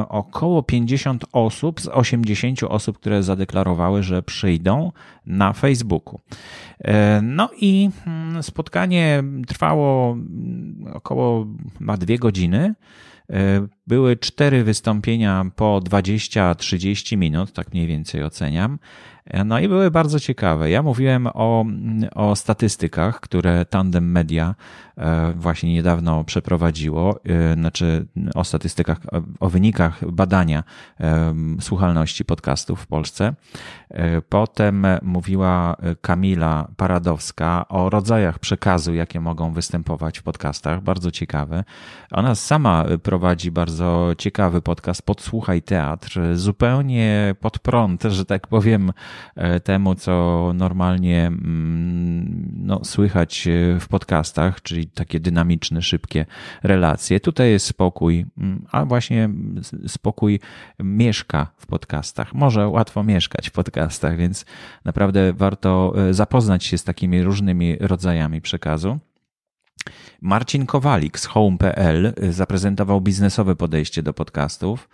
około 0.09 0.63
50 0.63 1.25
osób 1.31 1.81
z 1.81 1.87
80 1.87 2.63
osób, 2.63 2.97
które 2.97 3.23
zadeklarowały, 3.23 4.03
że 4.03 4.23
przyjdą 4.23 4.91
na 5.25 5.53
Facebooku. 5.53 6.19
E, 6.79 7.21
no 7.21 7.49
i 7.61 7.89
mm, 8.07 8.43
spotkanie 8.43 9.23
trwało 9.47 10.13
mm, 10.13 10.91
około 10.93 11.47
ma 11.79 11.97
dwie 11.97 12.17
godziny. 12.17 12.75
E, 13.29 13.67
były 13.87 14.17
cztery 14.17 14.63
wystąpienia 14.63 15.45
po 15.55 15.79
20-30 15.79 17.17
minut, 17.17 17.53
tak 17.53 17.73
mniej 17.73 17.87
więcej 17.87 18.23
oceniam. 18.23 18.79
No 19.45 19.59
i 19.59 19.67
były 19.67 19.91
bardzo 19.91 20.19
ciekawe. 20.19 20.69
Ja 20.69 20.83
mówiłem 20.83 21.27
o, 21.33 21.65
o 22.15 22.35
statystykach, 22.35 23.19
które 23.19 23.65
Tandem 23.65 24.11
Media 24.11 24.55
e, 24.97 25.33
właśnie 25.35 25.73
niedawno 25.73 26.23
przeprowadziło, 26.23 27.19
e, 27.25 27.53
znaczy 27.53 28.07
o 28.35 28.43
statystykach, 28.43 28.97
o 29.39 29.49
wynikach 29.49 30.11
badania 30.11 30.63
e, 30.99 31.35
słuchalności 31.61 32.25
podcastów 32.25 32.81
w 32.81 32.87
Polsce. 32.87 33.33
Potem 34.29 34.87
mówiła 35.01 35.75
Kamila 36.01 36.67
Paradowska 36.77 37.67
o 37.67 37.89
rodzajach 37.89 38.39
przekazu, 38.39 38.93
jakie 38.93 39.19
mogą 39.19 39.53
występować 39.53 40.19
w 40.19 40.23
podcastach. 40.23 40.81
Bardzo 40.81 41.11
ciekawe. 41.11 41.63
Ona 42.11 42.35
sama 42.35 42.85
prowadzi 43.03 43.51
bardzo 43.51 44.11
ciekawy 44.17 44.61
podcast 44.61 45.01
Podsłuchaj 45.01 45.61
Teatr, 45.61 46.19
zupełnie 46.33 47.35
pod 47.39 47.59
prąd, 47.59 48.03
że 48.03 48.25
tak 48.25 48.47
powiem, 48.47 48.91
E, 48.91 48.93
temu, 49.63 49.95
co 49.95 50.51
normalnie 50.55 51.25
mm, 51.25 52.51
no, 52.67 52.85
słychać 52.85 53.47
e, 53.47 53.79
w 53.79 53.87
podcastach, 53.87 54.61
czyli 54.61 54.87
takie 54.87 55.19
dynamiczne, 55.19 55.81
szybkie 55.81 56.25
relacje. 56.63 57.19
Tutaj 57.19 57.51
jest 57.51 57.65
spokój, 57.65 58.25
mm, 58.37 58.65
a 58.71 58.85
właśnie 58.85 59.29
spokój 59.87 60.39
mieszka 60.79 61.47
w 61.57 61.65
podcastach. 61.65 62.33
Może 62.33 62.67
łatwo 62.67 63.03
mieszkać 63.03 63.49
w 63.49 63.51
podcastach, 63.51 64.17
więc 64.17 64.45
naprawdę 64.85 65.33
warto 65.33 65.93
e, 65.97 66.13
zapoznać 66.13 66.63
się 66.63 66.77
z 66.77 66.83
takimi 66.83 67.23
różnymi 67.23 67.77
rodzajami 67.79 68.41
przekazu. 68.41 68.99
Marcin 70.21 70.65
Kowalik 70.65 71.19
z 71.19 71.25
home.pl 71.25 72.13
zaprezentował 72.29 73.01
biznesowe 73.01 73.55
podejście 73.55 74.03
do 74.03 74.13
podcastów. 74.13 74.89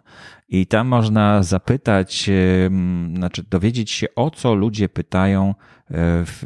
i 0.49 0.67
tam 0.67 0.87
można 0.87 1.43
zapytać, 1.43 2.29
e, 2.29 2.33
znaczy 3.15 3.43
dowiedzieć 3.49 3.91
się 3.91 4.07
o 4.15 4.31
co 4.31 4.55
ludzie 4.55 4.89
pytają 4.89 5.55
w, 6.25 6.43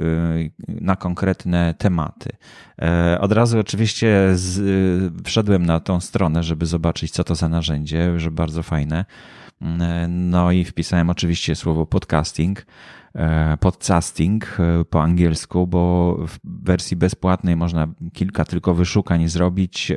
na 0.67 0.95
konkretne 0.95 1.73
tematy. 1.77 2.29
Od 3.19 3.31
razu 3.31 3.59
oczywiście 3.59 4.29
z, 4.33 5.13
wszedłem 5.25 5.65
na 5.65 5.79
tą 5.79 5.99
stronę, 5.99 6.43
żeby 6.43 6.65
zobaczyć 6.65 7.11
co 7.11 7.23
to 7.23 7.35
za 7.35 7.49
narzędzie, 7.49 8.19
że 8.19 8.31
bardzo 8.31 8.63
fajne. 8.63 9.05
No 10.09 10.51
i 10.51 10.63
wpisałem 10.63 11.09
oczywiście 11.09 11.55
słowo 11.55 11.85
podcasting. 11.85 12.65
E, 13.15 13.57
podcasting 13.59 14.57
e, 14.59 14.85
po 14.85 15.03
angielsku, 15.03 15.67
bo 15.67 16.13
w 16.27 16.37
wersji 16.43 16.97
bezpłatnej 16.97 17.55
można 17.55 17.87
kilka 18.13 18.45
tylko 18.45 18.73
wyszukań 18.73 19.27
zrobić 19.27 19.91
e, 19.91 19.95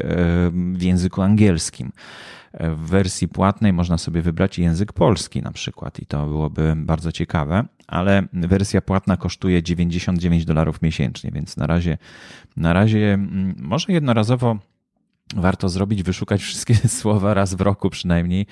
w 0.52 0.82
języku 0.82 1.22
angielskim. 1.22 1.92
W 2.54 2.88
wersji 2.88 3.28
płatnej 3.28 3.72
można 3.72 3.98
sobie 3.98 4.22
wybrać 4.22 4.58
język 4.58 4.92
polski 4.92 5.42
na 5.42 5.52
przykład 5.52 6.00
i 6.00 6.06
to 6.06 6.26
byłoby 6.26 6.74
bardzo 6.76 7.12
ciekawe, 7.12 7.64
ale 7.86 8.22
wersja 8.32 8.80
płatna 8.80 9.16
kosztuje 9.16 9.62
99 9.62 10.44
dolarów 10.44 10.82
miesięcznie, 10.82 11.30
więc 11.30 11.56
na 11.56 11.66
razie, 11.66 11.98
na 12.56 12.72
razie 12.72 13.14
mm, 13.14 13.54
może 13.58 13.92
jednorazowo 13.92 14.58
warto 15.36 15.68
zrobić, 15.68 16.02
wyszukać 16.02 16.42
wszystkie 16.42 16.74
słowa 17.00 17.34
raz 17.34 17.54
w 17.54 17.60
roku 17.60 17.90
przynajmniej 17.90 18.46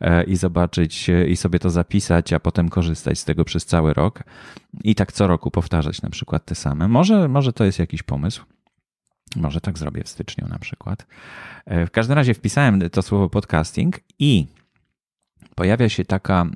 e, 0.00 0.24
i 0.24 0.36
zobaczyć 0.36 1.10
e, 1.10 1.26
i 1.26 1.36
sobie 1.36 1.58
to 1.58 1.70
zapisać, 1.70 2.32
a 2.32 2.40
potem 2.40 2.68
korzystać 2.68 3.18
z 3.18 3.24
tego 3.24 3.44
przez 3.44 3.66
cały 3.66 3.94
rok 3.94 4.24
i 4.84 4.94
tak 4.94 5.12
co 5.12 5.26
roku 5.26 5.50
powtarzać 5.50 6.02
na 6.02 6.10
przykład 6.10 6.44
te 6.44 6.54
same. 6.54 6.88
Może, 6.88 7.28
może 7.28 7.52
to 7.52 7.64
jest 7.64 7.78
jakiś 7.78 8.02
pomysł. 8.02 8.44
Może 9.36 9.60
tak 9.60 9.78
zrobię 9.78 10.04
w 10.04 10.08
styczniu 10.08 10.48
na 10.48 10.58
przykład. 10.58 11.06
E, 11.66 11.86
w 11.86 11.90
każdym 11.90 12.16
razie 12.16 12.34
wpisałem 12.34 12.90
to 12.90 13.02
słowo 13.02 13.28
podcasting 13.28 14.00
i 14.18 14.46
pojawia 15.54 15.88
się 15.88 16.04
taka 16.04 16.46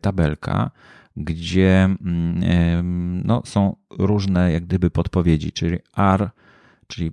tabelka, 0.00 0.70
gdzie 1.16 1.84
mm, 1.84 3.22
no, 3.26 3.42
są 3.44 3.76
różne 3.90 4.52
jak 4.52 4.64
gdyby 4.64 4.90
podpowiedzi, 4.90 5.52
czyli 5.52 5.78
are, 5.92 6.30
czyli 6.86 7.12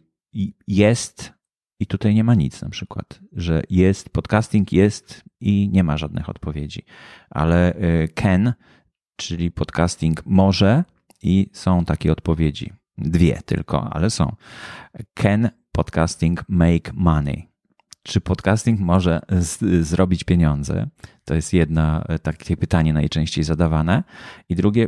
jest, 0.67 1.33
i 1.83 1.87
tutaj 1.87 2.15
nie 2.15 2.23
ma 2.23 2.35
nic 2.35 2.61
na 2.61 2.69
przykład, 2.69 3.19
że 3.31 3.61
jest, 3.69 4.09
podcasting 4.09 4.73
jest 4.73 5.23
i 5.39 5.69
nie 5.69 5.83
ma 5.83 5.97
żadnych 5.97 6.29
odpowiedzi. 6.29 6.85
Ale 7.29 7.75
y, 7.75 8.07
can, 8.13 8.53
czyli 9.15 9.51
podcasting 9.51 10.25
może 10.25 10.83
i 11.23 11.49
są 11.53 11.85
takie 11.85 12.11
odpowiedzi. 12.11 12.73
Dwie 12.97 13.41
tylko, 13.45 13.93
ale 13.93 14.09
są. 14.09 14.35
Can 15.13 15.49
podcasting 15.71 16.43
make 16.47 16.93
money? 16.93 17.49
Czy 18.03 18.21
podcasting 18.21 18.79
może 18.79 19.21
z, 19.29 19.85
zrobić 19.87 20.23
pieniądze? 20.23 20.87
To 21.25 21.35
jest 21.35 21.53
jedna 21.53 22.05
takie 22.23 22.57
pytanie 22.57 22.93
najczęściej 22.93 23.43
zadawane. 23.43 24.03
I 24.49 24.55
drugie, 24.55 24.87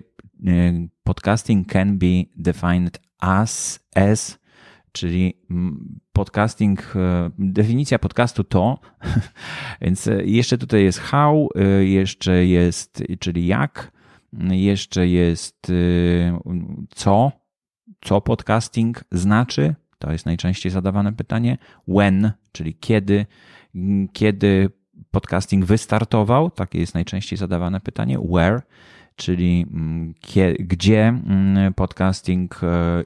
podcasting 1.04 1.72
can 1.72 1.98
be 1.98 2.24
defined 2.38 3.00
as, 3.20 3.80
as 3.96 4.45
czyli 4.96 5.34
podcasting, 6.14 6.94
definicja 7.40 8.00
podcastu 8.00 8.44
to, 8.44 8.80
więc 9.82 10.10
jeszcze 10.26 10.58
tutaj 10.58 10.84
jest 10.84 11.00
how, 11.00 11.50
jeszcze 11.80 12.46
jest, 12.46 13.04
czyli 13.20 13.48
jak, 13.48 13.92
jeszcze 14.50 15.08
jest 15.08 15.72
co, 16.90 17.32
co 18.02 18.22
podcasting 18.22 19.04
znaczy, 19.12 19.76
to 20.00 20.12
jest 20.12 20.26
najczęściej 20.26 20.72
zadawane 20.72 21.14
pytanie. 21.14 21.58
When, 21.88 22.32
czyli 22.52 22.76
kiedy, 22.76 23.26
kiedy 24.14 24.70
podcasting 25.12 25.66
wystartował, 25.66 26.52
takie 26.52 26.80
jest 26.80 26.94
najczęściej 26.94 27.38
zadawane 27.38 27.80
pytanie. 27.80 28.20
Where, 28.20 28.62
czyli 29.16 29.66
gdzie 30.60 31.20
podcasting 31.76 32.64
e, 32.64 33.04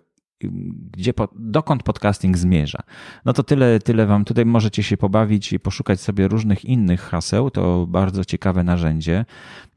gdzie, 0.92 1.14
dokąd 1.36 1.84
podcasting 1.84 2.38
zmierza. 2.38 2.80
No 3.26 3.34
to 3.34 3.44
tyle, 3.44 3.80
tyle 3.80 4.06
wam 4.06 4.26
tutaj 4.26 4.46
możecie 4.46 4.84
się 4.84 4.98
pobawić 4.98 5.54
i 5.54 5.60
poszukać 5.60 6.02
sobie 6.02 6.28
różnych 6.28 6.66
innych 6.66 7.02
haseł. 7.02 7.52
To 7.52 7.88
bardzo 7.88 8.26
ciekawe 8.26 8.64
narzędzie 8.64 9.26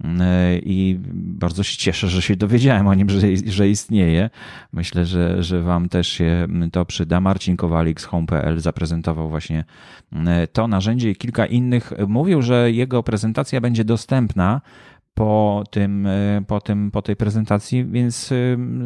mm, 0.04 0.20
i 0.62 0.98
bardzo 1.14 1.62
się 1.62 1.76
cieszę, 1.76 2.08
że 2.08 2.22
się 2.22 2.36
dowiedziałem 2.36 2.86
o 2.86 2.94
nim, 2.94 3.10
że, 3.10 3.20
że 3.46 3.68
istnieje. 3.68 4.30
Myślę, 4.72 5.06
że, 5.06 5.42
że 5.42 5.62
wam 5.62 5.88
też 5.88 6.08
się 6.08 6.46
to 6.72 6.84
przyda. 6.84 7.20
Marcin 7.20 7.56
Kowalik 7.56 8.00
z 8.00 8.04
home.pl 8.04 8.60
zaprezentował 8.60 9.28
właśnie 9.28 9.64
mm, 10.12 10.46
to 10.52 10.68
narzędzie 10.68 11.10
i 11.10 11.16
kilka 11.16 11.46
innych. 11.46 11.92
Mówił, 12.08 12.42
że 12.42 12.72
jego 12.72 13.02
prezentacja 13.02 13.60
będzie 13.60 13.84
dostępna 13.84 14.60
po, 15.14 15.64
tym, 15.70 16.06
e, 16.06 16.42
po, 16.46 16.60
tym, 16.60 16.90
po 16.90 17.02
tej 17.02 17.16
prezentacji, 17.16 17.84
więc 17.84 18.32
e, 18.32 18.36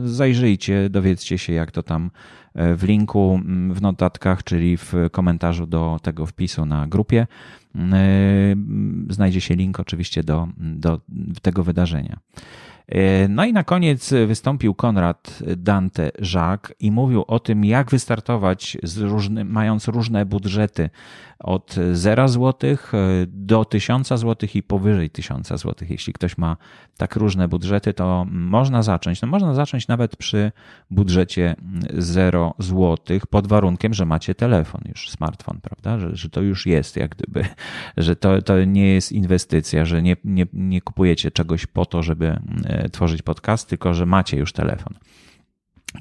zajrzyjcie, 0.04 0.90
dowiedzcie 0.90 1.38
się, 1.38 1.52
jak 1.52 1.70
to 1.70 1.82
tam 1.82 2.10
e, 2.54 2.74
w 2.74 2.84
linku 2.84 3.40
w 3.70 3.82
notatkach, 3.82 4.44
czyli 4.44 4.76
w 4.76 4.94
komentarzu 5.12 5.66
do 5.66 5.98
tego 6.02 6.26
wpisu 6.26 6.66
na 6.66 6.86
grupie. 6.86 7.26
Znajdzie 9.10 9.40
się 9.40 9.54
link 9.54 9.80
oczywiście 9.80 10.22
do, 10.22 10.48
do 10.58 11.00
tego 11.42 11.64
wydarzenia. 11.64 12.18
No 13.28 13.44
i 13.44 13.52
na 13.52 13.64
koniec 13.64 14.14
wystąpił 14.26 14.74
Konrad 14.74 15.38
Dante 15.56 16.10
Jacques 16.34 16.76
i 16.80 16.90
mówił 16.90 17.24
o 17.26 17.40
tym, 17.40 17.64
jak 17.64 17.90
wystartować 17.90 18.76
różny, 19.00 19.44
mając 19.44 19.88
różne 19.88 20.26
budżety 20.26 20.90
od 21.38 21.74
0 21.92 22.28
zł 22.28 22.70
e, 22.70 22.76
do 23.26 23.64
1000 23.64 24.08
zł 24.08 24.48
i 24.54 24.62
powyżej 24.62 25.10
1000 25.10 25.48
zł. 25.48 25.74
Jeśli 25.90 26.12
ktoś 26.12 26.38
ma 26.38 26.56
tak 26.96 27.16
różne 27.16 27.48
budżety, 27.48 27.94
to 27.94 28.26
można 28.30 28.82
zacząć. 28.82 29.22
No 29.22 29.28
można 29.28 29.54
zacząć 29.54 29.88
nawet 29.88 30.16
przy 30.16 30.52
budżecie 30.90 31.56
0 31.98 32.54
zł, 32.58 32.96
pod 33.30 33.46
warunkiem, 33.46 33.94
że 33.94 34.06
macie 34.06 34.34
telefon, 34.34 34.80
już 34.88 35.10
smartfon, 35.10 35.60
prawda? 35.60 35.98
Że, 35.98 36.16
że 36.16 36.30
to 36.30 36.40
już 36.40 36.66
jest, 36.66 36.96
jak 36.96 37.14
gdyby, 37.14 37.44
że 37.96 38.16
to, 38.16 38.42
to 38.42 38.64
nie 38.64 38.94
jest 38.94 39.12
inwestycja, 39.12 39.84
że 39.84 40.02
nie, 40.02 40.16
nie, 40.24 40.46
nie 40.52 40.80
kupujecie 40.80 41.30
czegoś 41.30 41.66
po 41.66 41.86
to, 41.86 42.02
żeby 42.02 42.40
e, 42.64 42.88
tworzyć 42.88 43.22
podcast, 43.22 43.68
tylko 43.68 43.94
że 43.94 44.06
macie 44.06 44.36
już 44.36 44.52
telefon. 44.52 44.94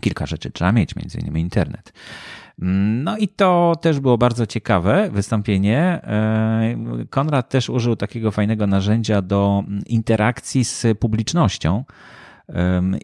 Kilka 0.01 0.25
rzeczy 0.25 0.51
trzeba 0.51 0.71
mieć, 0.71 0.95
między 0.95 1.19
innymi 1.19 1.41
internet. 1.41 1.93
No 2.57 3.17
i 3.17 3.27
to 3.27 3.75
też 3.81 3.99
było 3.99 4.17
bardzo 4.17 4.45
ciekawe 4.45 5.09
wystąpienie. 5.11 5.79
E, 5.79 6.75
Konrad 7.09 7.49
też 7.49 7.69
użył 7.69 7.95
takiego 7.95 8.31
fajnego 8.31 8.67
narzędzia 8.67 9.21
do 9.21 9.63
interakcji 9.87 10.65
z 10.65 10.85
publicznością. 10.99 11.83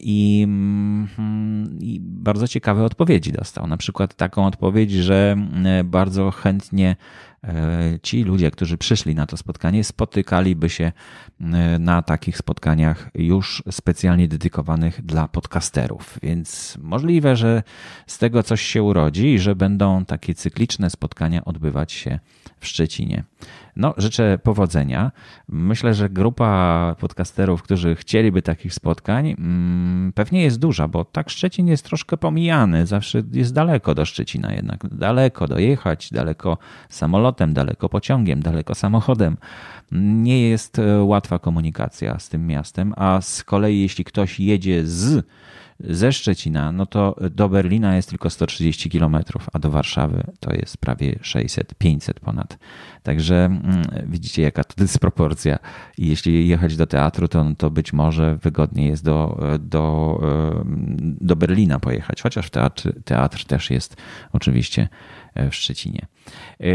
I, 0.01 0.43
mm, 0.43 1.07
I, 1.79 1.99
bardzo 2.01 2.47
ciekawe 2.47 2.83
odpowiedzi 2.83 3.31
dostał. 3.31 3.67
Na 3.67 3.77
przykład 3.77 4.15
taką 4.15 4.45
odpowiedź, 4.45 4.91
że 4.91 5.37
bardzo 5.83 6.31
chętnie 6.31 6.95
E, 7.40 7.40
ci 8.03 8.23
ludzie, 8.23 8.51
którzy 8.51 8.77
przyszli 8.77 9.15
na 9.15 9.25
to 9.25 9.37
spotkanie, 9.37 9.83
spotykaliby 9.83 10.69
się 10.69 10.91
e, 11.41 11.79
na 11.79 12.01
takich 12.01 12.37
spotkaniach 12.37 13.09
już 13.15 13.63
specjalnie 13.71 14.27
dedykowanych 14.27 15.05
dla 15.05 15.27
podcasterów. 15.27 16.19
Więc 16.23 16.77
możliwe, 16.81 17.35
że 17.35 17.63
z 18.07 18.17
tego 18.17 18.43
coś 18.43 18.61
się 18.61 18.83
urodzi 18.83 19.33
i 19.33 19.39
że 19.39 19.55
będą 19.55 20.05
takie 20.05 20.35
cykliczne 20.35 20.89
spotkania 20.89 21.45
odbywać 21.45 21.91
się 21.91 22.19
w 22.59 22.67
Szczecinie. 22.67 23.23
No, 23.75 23.93
życzę 23.97 24.39
powodzenia. 24.43 25.11
Myślę, 25.49 25.93
że 25.93 26.09
grupa 26.09 26.95
podcasterów, 26.99 27.63
którzy 27.63 27.95
chcieliby 27.95 28.41
takich 28.41 28.73
spotkań, 28.73 29.35
mm, 29.37 30.13
pewnie 30.15 30.43
jest 30.43 30.59
duża, 30.59 30.87
bo 30.87 31.05
tak 31.05 31.29
Szczecin 31.29 31.67
jest 31.67 31.85
troszkę 31.85 32.17
pomijany. 32.17 32.85
Zawsze 32.85 33.21
jest 33.31 33.53
daleko 33.53 33.95
do 33.95 34.05
Szczecina 34.05 34.53
jednak. 34.53 34.87
Daleko 34.87 35.47
dojechać, 35.47 36.09
daleko 36.11 36.57
samolotem, 36.89 37.30
daleko 37.31 37.89
pociągiem, 37.89 38.41
daleko 38.41 38.75
samochodem. 38.75 39.37
Nie 39.91 40.49
jest 40.49 40.79
e, 40.79 41.03
łatwa 41.03 41.39
komunikacja 41.39 42.19
z 42.19 42.29
tym 42.29 42.47
miastem, 42.47 42.93
a 42.97 43.21
z 43.21 43.43
kolei 43.43 43.81
jeśli 43.81 44.03
ktoś 44.03 44.39
jedzie 44.39 44.87
z 44.87 45.25
ze 45.89 46.11
Szczecina, 46.11 46.71
no 46.71 46.85
to 46.85 47.15
do 47.31 47.49
Berlina 47.49 47.95
jest 47.95 48.09
tylko 48.09 48.29
130 48.29 48.89
km, 48.89 49.17
a 49.53 49.59
do 49.59 49.69
Warszawy 49.71 50.23
to 50.39 50.53
jest 50.53 50.77
prawie 50.77 51.19
600, 51.21 51.75
500 51.75 52.19
ponad. 52.19 52.57
Także 53.03 53.45
mm, 53.45 53.83
widzicie, 54.05 54.41
jaka 54.41 54.63
to 54.63 54.73
dysproporcja. 54.83 55.59
I 55.97 56.07
jeśli 56.07 56.47
jechać 56.47 56.75
do 56.75 56.87
teatru, 56.87 57.27
to, 57.27 57.45
to 57.57 57.69
być 57.69 57.93
może 57.93 58.35
wygodniej 58.35 58.89
jest 58.89 59.03
do, 59.03 59.39
do, 59.59 60.19
do 61.01 61.35
Berlina 61.35 61.79
pojechać, 61.79 62.21
chociaż 62.21 62.49
teatr, 62.49 62.93
teatr 63.03 63.45
też 63.45 63.69
jest 63.69 63.97
oczywiście 64.33 64.81
E, 64.81 65.20
w 65.35 65.55
Szczecinie. 65.55 66.05
E, 66.59 66.65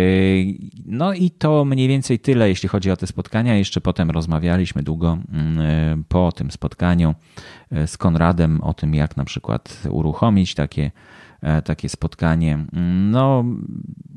no 0.86 1.12
i 1.12 1.30
to 1.30 1.64
mniej 1.64 1.88
więcej 1.88 2.18
tyle, 2.18 2.48
jeśli 2.48 2.68
chodzi 2.68 2.90
o 2.90 2.96
te 2.96 3.06
spotkania. 3.06 3.56
Jeszcze 3.56 3.80
potem 3.80 4.10
rozmawialiśmy 4.10 4.82
długo 4.82 5.18
mm, 5.32 5.60
e, 5.60 6.02
po 6.08 6.32
tym 6.32 6.50
spotkaniu 6.50 7.14
z 7.86 7.96
Konradem 7.96 8.60
o 8.60 8.74
tym, 8.74 8.94
jak 8.94 9.16
na 9.16 9.24
przykład 9.24 9.82
uruchomić 9.90 10.54
takie 10.54 10.82
E, 10.84 10.90
takie 11.64 11.88
spotkanie. 11.88 12.66
No, 13.10 13.44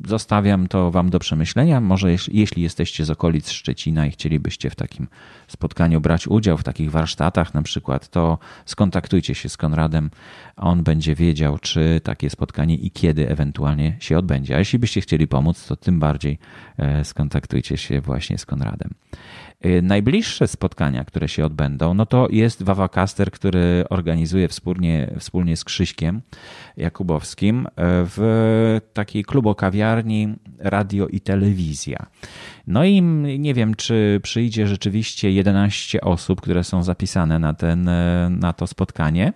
zostawiam 0.08 0.68
to 0.68 0.92
Wam 0.92 1.10
do 1.10 1.20
przemyślenia. 1.20 1.82
Może 1.82 2.12
jeśli 2.32 2.64
jesteście 2.64 3.06
z 3.06 3.10
okolic 3.10 3.50
Szczecina 3.50 4.06
i 4.06 4.12
chcielibyście 4.12 4.70
w 4.70 4.76
takim 4.76 5.08
spotkaniu 5.48 6.02
brać 6.02 6.28
udział, 6.28 6.58
w 6.58 6.64
takich 6.64 6.92
warsztatach 6.92 7.54
na 7.54 7.62
przykład, 7.62 8.08
to 8.08 8.38
skontaktujcie 8.66 9.36
się 9.36 9.50
z 9.50 9.58
Konradem. 9.58 10.10
On 10.58 10.84
będzie 10.84 11.16
wiedział, 11.16 11.60
czy 11.60 12.02
takie 12.04 12.30
spotkanie 12.30 12.76
i 12.76 12.92
kiedy 12.92 13.30
ewentualnie 13.30 13.98
się 14.00 14.18
odbędzie. 14.18 14.56
A 14.56 14.60
jeśli 14.60 14.80
byście 14.80 15.02
chcieli 15.02 15.28
pomóc, 15.28 15.68
to 15.68 15.76
tym 15.76 16.00
bardziej 16.00 16.40
e, 16.78 17.04
skontaktujcie 17.04 17.78
się 17.78 18.02
właśnie 18.02 18.38
z 18.38 18.46
Konradem. 18.46 18.94
Y, 19.66 19.82
najbliższe 19.82 20.48
spotkania, 20.48 21.06
które 21.06 21.28
się 21.28 21.46
odbędą, 21.46 21.94
no 21.94 22.06
to 22.06 22.28
jest 22.32 22.64
Wawacaster, 22.64 23.32
który 23.32 23.84
organizuje 23.90 24.48
wspólnie, 24.48 25.14
wspólnie 25.20 25.58
z 25.58 25.64
Krzyśkiem 25.64 26.22
Jakubowskim 26.78 27.09
y, 27.18 27.72
w 27.82 28.80
takiej 28.94 29.24
klubokawiarni 29.24 30.36
Radio 30.60 31.08
i 31.08 31.20
Telewizja. 31.20 32.06
No 32.68 32.84
i 32.84 33.02
nie 33.40 33.54
wiem, 33.54 33.76
czy 33.76 34.20
przyjdzie 34.24 34.68
rzeczywiście 34.68 35.32
11 35.32 36.02
osób, 36.02 36.42
które 36.42 36.64
są 36.64 36.84
zapisane 36.84 37.40
na, 37.40 37.54
ten, 37.54 37.88
y, 37.88 38.30
na 38.30 38.54
to 38.54 38.68
spotkanie 38.68 39.34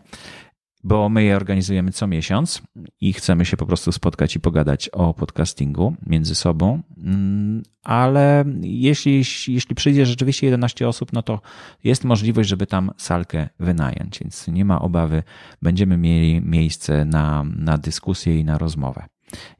bo 0.83 1.09
my 1.09 1.23
je 1.23 1.35
organizujemy 1.35 1.91
co 1.91 2.07
miesiąc 2.07 2.61
i 3.01 3.13
chcemy 3.13 3.45
się 3.45 3.57
po 3.57 3.65
prostu 3.65 3.91
spotkać 3.91 4.35
i 4.35 4.39
pogadać 4.39 4.89
o 4.89 5.13
podcastingu 5.13 5.95
między 6.05 6.35
sobą. 6.35 6.81
Mm, 6.97 7.63
ale 7.83 8.45
jeśli, 8.61 9.17
jeśli 9.47 9.75
przyjdzie 9.75 10.05
rzeczywiście 10.05 10.47
11 10.47 10.87
osób, 10.87 11.13
no 11.13 11.23
to 11.23 11.41
jest 11.83 12.03
możliwość, 12.03 12.49
żeby 12.49 12.67
tam 12.67 12.91
salkę 12.97 13.49
wynająć, 13.59 14.19
więc 14.19 14.47
nie 14.47 14.65
ma 14.65 14.81
obawy, 14.81 15.23
będziemy 15.61 15.97
mieli 15.97 16.41
miejsce 16.41 17.05
na, 17.05 17.45
na 17.55 17.77
dyskusję 17.77 18.39
i 18.39 18.43
na 18.43 18.57
rozmowę. 18.57 19.05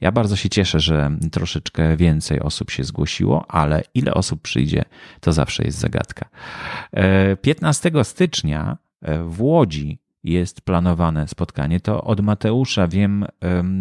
Ja 0.02 0.12
bardzo 0.12 0.36
się 0.36 0.50
cieszę, 0.50 0.80
że 0.80 1.12
troszeczkę 1.32 1.98
więcej 1.98 2.40
osób 2.40 2.72
się 2.72 2.84
zgłosiło, 2.84 3.52
ale 3.52 3.84
ile 3.94 4.14
osób 4.14 4.42
przyjdzie, 4.42 4.86
to 5.20 5.34
zawsze 5.34 5.64
jest 5.64 5.78
zagadka. 5.78 6.30
15 7.42 7.92
e, 7.96 8.04
stycznia 8.04 8.78
w 9.28 9.42
Łodzi 9.42 10.03
jest 10.24 10.62
planowane 10.62 11.28
spotkanie. 11.28 11.80
To 11.80 12.04
od 12.04 12.22
Mateusza 12.22 12.88
wiem, 12.88 13.26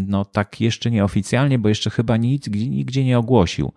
no 0.06 0.24
tak 0.24 0.60
jeszcze 0.60 0.90
nieoficjalnie, 0.90 1.58
bo 1.58 1.68
jeszcze 1.68 1.90
chyba 1.90 2.16
nic 2.16 2.48
nigdzie 2.48 3.04
nie 3.04 3.18
ogłosił. 3.18 3.72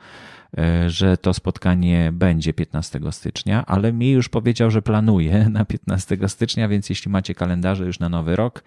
E, 0.58 0.90
że 0.90 1.18
to 1.18 1.34
spotkanie 1.34 2.12
będzie 2.14 2.54
15 2.54 3.00
stycznia, 3.12 3.66
ale 3.66 3.94
mi 3.94 4.12
już 4.12 4.30
powiedział, 4.30 4.72
że 4.72 4.82
planuje 4.82 5.50
na 5.50 5.66
15 5.66 6.18
stycznia, 6.28 6.68
więc 6.68 6.90
jeśli 6.90 7.12
macie 7.12 7.36
kalendarze 7.36 7.86
już 7.86 8.00
na 8.00 8.10
nowy 8.10 8.36
rok, 8.36 8.64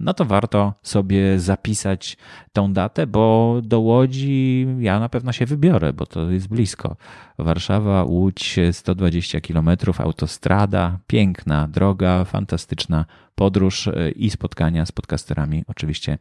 no 0.00 0.14
to 0.14 0.24
warto 0.24 0.74
sobie 0.82 1.40
zapisać 1.40 2.16
tą 2.52 2.72
datę, 2.72 3.06
bo 3.06 3.56
do 3.64 3.80
Łodzi 3.80 4.66
ja 4.78 5.00
na 5.00 5.08
pewno 5.08 5.32
się 5.32 5.46
wybiorę, 5.46 5.92
bo 5.92 6.06
to 6.06 6.30
jest 6.30 6.48
blisko. 6.48 6.96
Warszawa, 7.38 8.04
Łódź, 8.04 8.58
120 8.72 9.40
km, 9.40 9.70
autostrada, 9.98 10.98
piękna 11.06 11.68
droga, 11.68 12.24
fantastyczna 12.24 13.04
podróż 13.34 13.88
e, 13.88 14.10
i 14.10 14.30
spotkania 14.30 14.86
z 14.86 14.92
podcasterami 14.92 15.64
oczywiście 15.66 16.18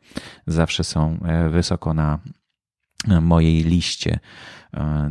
zawsze 0.48 0.84
są 0.84 1.20
e, 1.26 1.50
wysoko 1.50 1.94
na 1.94 2.20
mojej 3.22 3.64
liście 3.64 4.20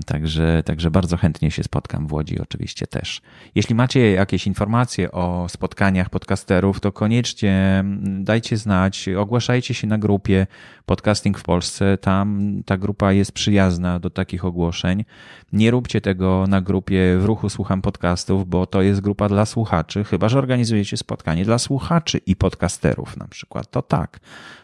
także, 0.07 0.62
także 0.64 0.90
bardzo 0.90 1.16
chętnie 1.16 1.50
się 1.50 1.62
spotkam 1.62 2.07
w 2.07 2.12
Łodzi, 2.12 2.40
oczywiście 2.40 2.87
też. 2.87 3.22
Jeśli 3.55 3.74
macie 3.74 4.11
jakieś 4.11 4.46
informacje 4.46 5.12
o 5.12 5.46
spotkaniach 5.48 6.11
podcasterów, 6.11 6.81
to 6.81 6.92
koniecznie 6.92 7.85
dajcie 8.03 8.57
znać, 8.57 9.09
ogłaszajcie 9.09 9.74
się 9.74 9.87
na 9.87 9.98
grupie 9.98 10.46
Podcasting 10.87 11.38
w 11.38 11.42
Polsce. 11.42 11.98
Tam 11.98 12.57
ta 12.66 12.77
grupa 12.77 13.12
jest 13.12 13.33
przyjazna 13.33 13.98
do 13.98 14.11
takich 14.11 14.44
ogłoszeń. 14.44 15.05
Nie 15.53 15.70
róbcie 15.70 16.00
tego 16.00 16.44
na 16.48 16.61
grupie 16.61 17.18
w 17.18 17.24
ruchu 17.24 17.48
Słucham 17.48 17.83
Podcastów, 17.83 18.48
bo 18.48 18.66
to 18.66 18.83
jest 18.83 19.00
grupa 19.00 19.29
dla 19.29 19.46
słuchaczy, 19.46 20.05
chyba 20.05 20.29
że 20.29 20.38
organizujecie 20.38 20.96
spotkanie 20.96 21.44
dla 21.44 21.59
słuchaczy 21.59 22.18
i 22.27 22.37
podcasterów 22.37 23.16
na 23.16 23.29
przykład. 23.29 23.70
To 23.70 23.83
tak. 23.83 24.20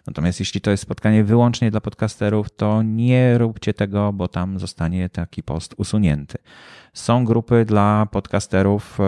Natomiast 0.06 0.40
jeśli 0.40 0.60
to 0.60 0.70
jest 0.70 0.82
spotkanie 0.82 1.24
wyłącznie 1.24 1.70
dla 1.70 1.80
podcasterów, 1.80 2.50
to 2.50 2.82
nie 2.82 3.38
róbcie 3.38 3.74
tego, 3.74 4.12
bo 4.12 4.28
tam 4.28 4.58
zostanie 4.58 4.89
taki 5.12 5.42
post 5.42 5.74
usunięty. 5.76 6.38
Są 6.92 7.24
grupy 7.24 7.64
dla 7.64 8.06
podcasterów, 8.10 8.98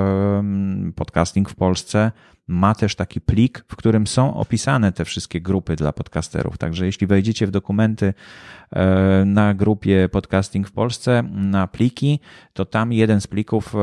podcasting 0.96 1.50
w 1.50 1.54
Polsce 1.54 2.12
ma 2.46 2.74
też 2.74 2.94
taki 2.94 3.20
plik, 3.20 3.64
w 3.68 3.76
którym 3.76 4.06
są 4.06 4.34
opisane 4.34 4.92
te 4.92 5.04
wszystkie 5.04 5.40
grupy 5.40 5.76
dla 5.76 5.92
podcasterów. 5.92 6.58
Także 6.58 6.86
jeśli 6.86 7.06
wejdziecie 7.06 7.46
w 7.46 7.50
dokumenty 7.50 8.14
e, 8.70 9.24
na 9.26 9.54
grupie 9.54 10.08
Podcasting 10.12 10.68
w 10.68 10.72
Polsce, 10.72 11.22
na 11.32 11.66
pliki, 11.66 12.20
to 12.52 12.64
tam 12.64 12.92
jeden 12.92 13.20
z 13.20 13.26
plików 13.26 13.74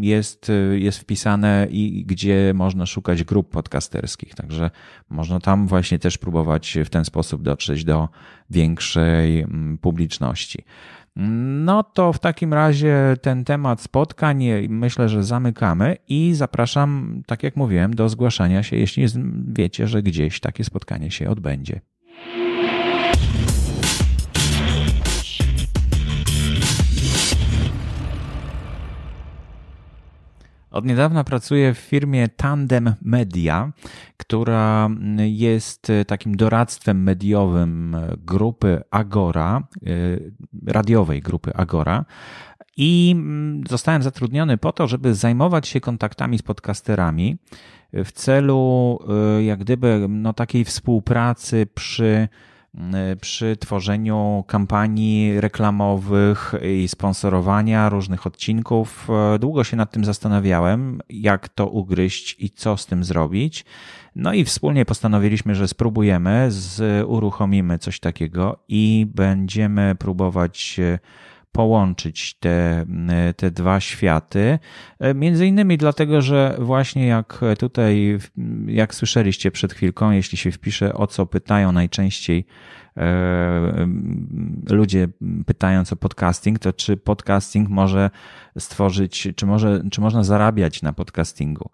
jest, 0.00 0.52
jest 0.74 0.98
wpisane 0.98 1.66
i 1.70 2.04
gdzie 2.06 2.52
można 2.54 2.86
szukać 2.86 3.24
grup 3.24 3.50
podcasterskich. 3.50 4.34
Także 4.34 4.70
można 5.10 5.40
tam 5.40 5.66
właśnie 5.66 5.98
też 5.98 6.18
próbować 6.18 6.78
w 6.84 6.90
ten 6.90 7.04
sposób 7.04 7.42
dotrzeć 7.42 7.84
do 7.84 8.08
większej 8.50 9.40
mm, 9.40 9.78
publiczności. 9.78 10.64
No 11.16 11.82
to 11.82 12.12
w 12.12 12.18
takim 12.18 12.54
razie 12.54 13.16
ten 13.22 13.44
temat 13.44 13.80
spotkań 13.80 14.44
myślę, 14.68 15.08
że 15.08 15.24
zamykamy 15.24 15.96
i 16.08 16.34
zapraszam, 16.34 17.22
tak 17.26 17.42
jak 17.42 17.56
mówiłem, 17.56 17.94
do 17.94 18.08
zgłaszania 18.08 18.62
się, 18.62 18.76
jeśli 18.76 19.06
wiecie, 19.48 19.88
że 19.88 20.02
gdzieś 20.02 20.40
takie 20.40 20.64
spotkanie 20.64 21.10
się 21.10 21.30
odbędzie. 21.30 21.80
Od 30.70 30.84
niedawna 30.84 31.24
pracuję 31.24 31.74
w 31.74 31.78
firmie 31.78 32.28
Tandem 32.28 32.94
Media, 33.02 33.72
która 34.24 34.88
jest 35.18 35.92
takim 36.06 36.36
doradztwem 36.36 37.02
mediowym 37.02 37.96
grupy 38.18 38.82
Agora, 38.90 39.62
e, 39.86 39.90
radiowej 40.66 41.20
grupy 41.20 41.54
Agora. 41.54 42.04
I 42.76 43.16
zostałem 43.68 44.02
zatrudniony 44.02 44.58
po 44.58 44.72
to, 44.72 44.86
żeby 44.86 45.14
zajmować 45.14 45.68
się 45.68 45.80
kontaktami 45.80 46.38
z 46.38 46.42
podcasterami 46.42 47.38
w 47.92 48.12
celu, 48.12 48.98
e, 49.38 49.44
jak 49.44 49.58
gdyby, 49.58 50.06
no, 50.08 50.32
takiej 50.32 50.64
współpracy 50.64 51.66
przy 51.74 52.28
przy 53.20 53.56
tworzeniu 53.56 54.44
kampanii 54.46 55.40
reklamowych 55.40 56.54
i 56.62 56.88
sponsorowania 56.88 57.88
różnych 57.88 58.26
odcinków. 58.26 59.08
Y, 59.34 59.38
długo 59.38 59.64
się 59.64 59.76
nad 59.76 59.90
tym 59.90 60.04
zastanawiałem, 60.04 61.00
jak 61.08 61.48
to 61.48 61.66
ugryźć 61.66 62.36
i 62.38 62.50
co 62.50 62.76
z 62.76 62.86
tym 62.86 63.04
zrobić. 63.04 63.64
No 64.16 64.32
i 64.32 64.44
wspólnie 64.44 64.84
postanowiliśmy, 64.84 65.54
że 65.54 65.68
spróbujemy, 65.68 66.46
z, 66.48 67.06
uruchomimy 67.08 67.78
coś 67.78 68.00
takiego 68.00 68.58
i 68.68 69.06
będziemy 69.14 69.94
próbować 69.94 70.80
połączyć 71.54 72.34
te, 72.34 72.86
te 73.36 73.50
dwa 73.50 73.80
światy. 73.80 74.58
E, 74.98 75.14
między 75.14 75.46
innymi 75.46 75.78
dlatego, 75.78 76.22
że 76.22 76.56
właśnie 76.58 77.06
jak 77.06 77.40
tutaj, 77.58 78.18
jak 78.66 78.94
słyszeliście 78.94 79.50
przed 79.50 79.72
chwilką, 79.72 80.10
jeśli 80.10 80.38
się 80.38 80.52
wpisze, 80.52 80.94
o 80.94 81.06
co 81.06 81.26
pytają 81.26 81.72
najczęściej 81.72 82.46
e, 82.96 83.88
ludzie 84.70 85.08
pytając 85.46 85.92
o 85.92 85.96
podcasting, 85.96 86.58
to 86.58 86.72
czy 86.72 86.96
podcasting 86.96 87.68
może 87.68 88.10
stworzyć, 88.58 89.28
czy, 89.36 89.46
może, 89.46 89.82
czy 89.90 90.00
można 90.00 90.24
zarabiać 90.24 90.82
na 90.82 90.92
podcastingu? 90.92 91.70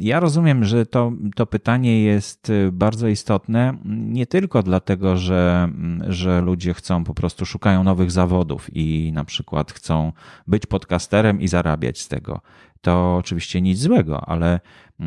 Ja 0.00 0.20
rozumiem, 0.20 0.64
że 0.64 0.86
to, 0.86 1.12
to 1.34 1.46
pytanie 1.46 2.02
jest 2.02 2.50
y, 2.50 2.72
bardzo 2.72 3.08
istotne 3.08 3.78
nie 3.84 4.26
tylko 4.26 4.62
dlatego, 4.62 5.16
że, 5.16 5.64
mm, 5.64 6.12
że 6.12 6.40
ludzie 6.40 6.74
chcą 6.74 7.04
po 7.04 7.14
prostu 7.14 7.46
szukają 7.46 7.84
nowych 7.84 8.10
zawodów 8.10 8.70
i 8.72 9.12
na 9.14 9.24
przykład 9.24 9.72
chcą 9.72 10.12
być 10.46 10.66
podcasterem 10.66 11.40
i 11.40 11.48
zarabiać 11.48 12.00
z 12.00 12.08
tego. 12.08 12.40
To 12.80 13.16
oczywiście 13.16 13.60
nic 13.60 13.78
złego, 13.78 14.20
ale, 14.28 14.60
y, 15.00 15.04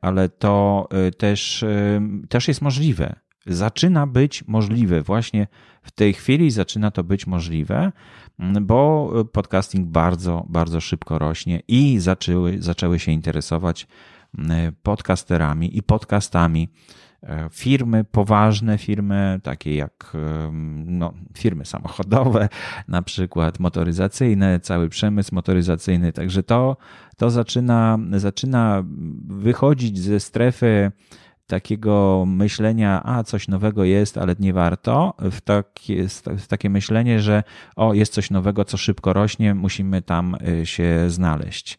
ale 0.00 0.28
to 0.28 0.88
y, 1.08 1.10
też, 1.10 1.64
też 2.28 2.48
jest 2.48 2.62
możliwe. 2.62 3.23
Zaczyna 3.46 4.06
być 4.06 4.44
możliwe. 4.46 5.02
Właśnie 5.02 5.46
w 5.82 5.90
tej 5.90 6.12
chwili 6.12 6.50
zaczyna 6.50 6.90
to 6.90 7.04
być 7.04 7.26
możliwe 7.26 7.92
bo 8.62 9.12
podcasting 9.32 9.88
bardzo, 9.88 10.44
bardzo 10.48 10.80
szybko 10.80 11.18
rośnie 11.18 11.62
i 11.68 11.98
zaczęły, 11.98 12.56
zaczęły 12.62 12.98
się 12.98 13.12
interesować 13.12 13.86
podcasterami 14.82 15.76
i 15.78 15.82
podcastami 15.82 16.68
e, 17.22 17.48
firmy, 17.52 18.04
poważne 18.04 18.78
firmy, 18.78 19.40
takie 19.42 19.74
jak 19.74 20.12
no, 20.84 21.12
firmy 21.36 21.64
samochodowe, 21.64 22.48
na 22.88 23.02
przykład 23.02 23.60
motoryzacyjne, 23.60 24.60
cały 24.60 24.88
przemysł 24.88 25.34
motoryzacyjny. 25.34 26.12
Także 26.12 26.42
to, 26.42 26.76
to 27.16 27.30
zaczyna, 27.30 27.98
zaczyna 28.12 28.82
wychodzić 29.28 29.98
ze 29.98 30.20
strefy 30.20 30.92
takiego 31.46 32.24
myślenia, 32.26 33.02
a 33.04 33.22
coś 33.22 33.48
nowego 33.48 33.84
jest, 33.84 34.18
ale 34.18 34.34
nie 34.40 34.52
warto, 34.52 35.14
w 35.18 35.40
takie, 35.40 36.08
w 36.38 36.46
takie 36.46 36.70
myślenie, 36.70 37.20
że 37.20 37.42
o, 37.76 37.94
jest 37.94 38.12
coś 38.12 38.30
nowego, 38.30 38.64
co 38.64 38.76
szybko 38.76 39.12
rośnie, 39.12 39.54
musimy 39.54 40.02
tam 40.02 40.36
y, 40.62 40.66
się 40.66 41.10
znaleźć. 41.10 41.78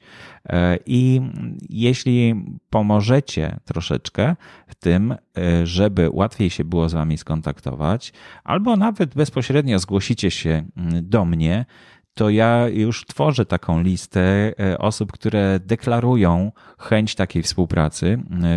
E, 0.50 0.78
I 0.86 1.22
jeśli 1.70 2.46
pomożecie 2.70 3.60
troszeczkę 3.66 4.36
w 4.68 4.76
tym, 4.76 5.12
y, 5.12 5.68
żeby 5.68 6.10
łatwiej 6.12 6.50
się 6.50 6.64
było 6.64 6.90
z 6.90 6.94
Wami 6.94 7.18
skontaktować, 7.18 8.14
albo 8.44 8.76
nawet 8.76 9.16
bezpośrednio 9.16 9.80
zgłosicie 9.80 10.32
się 10.32 10.66
mm, 10.78 11.10
do 11.10 11.26
mnie, 11.26 11.66
to 12.16 12.30
ja 12.30 12.68
już 12.68 13.06
tworzę 13.06 13.46
taką 13.46 13.82
listę 13.82 14.54
e, 14.60 14.78
osób, 14.78 15.12
które 15.12 15.60
deklarują 15.60 16.52
chęć 16.80 17.16
takiej 17.16 17.44
współpracy. 17.44 18.24
E, 18.44 18.48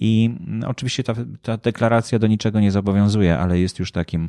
i 0.00 0.38
oczywiście 0.66 1.02
ta, 1.02 1.14
ta 1.42 1.56
deklaracja 1.56 2.18
do 2.18 2.26
niczego 2.26 2.60
nie 2.60 2.70
zobowiązuje, 2.70 3.38
ale 3.38 3.58
jest 3.58 3.78
już 3.78 3.92
takim 3.92 4.28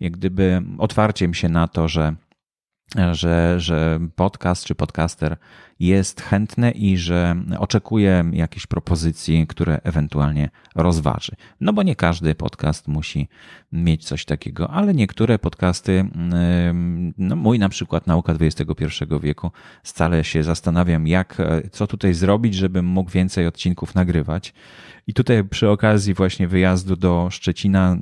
jak 0.00 0.12
gdyby 0.12 0.62
otwarciem 0.78 1.34
się 1.34 1.48
na 1.48 1.68
to, 1.68 1.88
że 1.88 2.14
że, 3.12 3.60
że 3.60 4.00
podcast 4.16 4.64
czy 4.64 4.74
podcaster 4.74 5.36
jest 5.86 6.20
chętny 6.20 6.70
i 6.70 6.96
że 6.96 7.36
oczekuje 7.58 8.24
jakichś 8.32 8.66
propozycji, 8.66 9.46
które 9.46 9.80
ewentualnie 9.82 10.50
rozważy. 10.74 11.32
No 11.60 11.72
bo 11.72 11.82
nie 11.82 11.96
każdy 11.96 12.34
podcast 12.34 12.88
musi 12.88 13.28
mieć 13.72 14.04
coś 14.04 14.24
takiego, 14.24 14.70
ale 14.70 14.94
niektóre 14.94 15.38
podcasty, 15.38 16.08
no 17.18 17.36
mój 17.36 17.58
na 17.58 17.68
przykład 17.68 18.06
Nauka 18.06 18.34
XXI 18.40 18.84
wieku, 19.22 19.50
stale 19.82 20.24
się 20.24 20.42
zastanawiam, 20.42 21.06
jak, 21.06 21.36
co 21.72 21.86
tutaj 21.86 22.14
zrobić, 22.14 22.54
żebym 22.54 22.86
mógł 22.86 23.10
więcej 23.10 23.46
odcinków 23.46 23.94
nagrywać. 23.94 24.54
I 25.06 25.14
tutaj 25.14 25.44
przy 25.44 25.70
okazji 25.70 26.14
właśnie 26.14 26.48
wyjazdu 26.48 26.96
do 26.96 27.28
Szczecina 27.30 27.96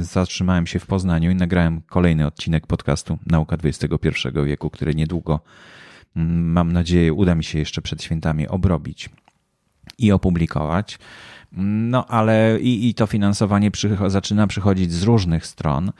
zatrzymałem 0.00 0.66
się 0.66 0.78
w 0.78 0.86
Poznaniu 0.86 1.30
i 1.30 1.34
nagrałem 1.34 1.80
kolejny 1.80 2.26
odcinek 2.26 2.66
podcastu 2.66 3.18
Nauka 3.26 3.56
XXI 3.64 4.28
wieku, 4.44 4.70
który 4.70 4.94
niedługo 4.94 5.40
mam 6.14 6.72
nadzieję, 6.72 7.12
uda 7.12 7.34
mi 7.34 7.44
się 7.44 7.58
jeszcze 7.58 7.82
przed 7.82 8.02
świętami 8.02 8.48
obrobić 8.48 9.10
i 9.98 10.12
opublikować. 10.12 10.98
No 11.52 12.06
ale 12.06 12.58
i, 12.60 12.88
i 12.88 12.94
to 12.94 13.06
finansowanie 13.06 13.70
zaczyna 14.06 14.46
przychodzić 14.46 14.92
z 14.92 15.02
różnych 15.02 15.46
stron. 15.46 15.92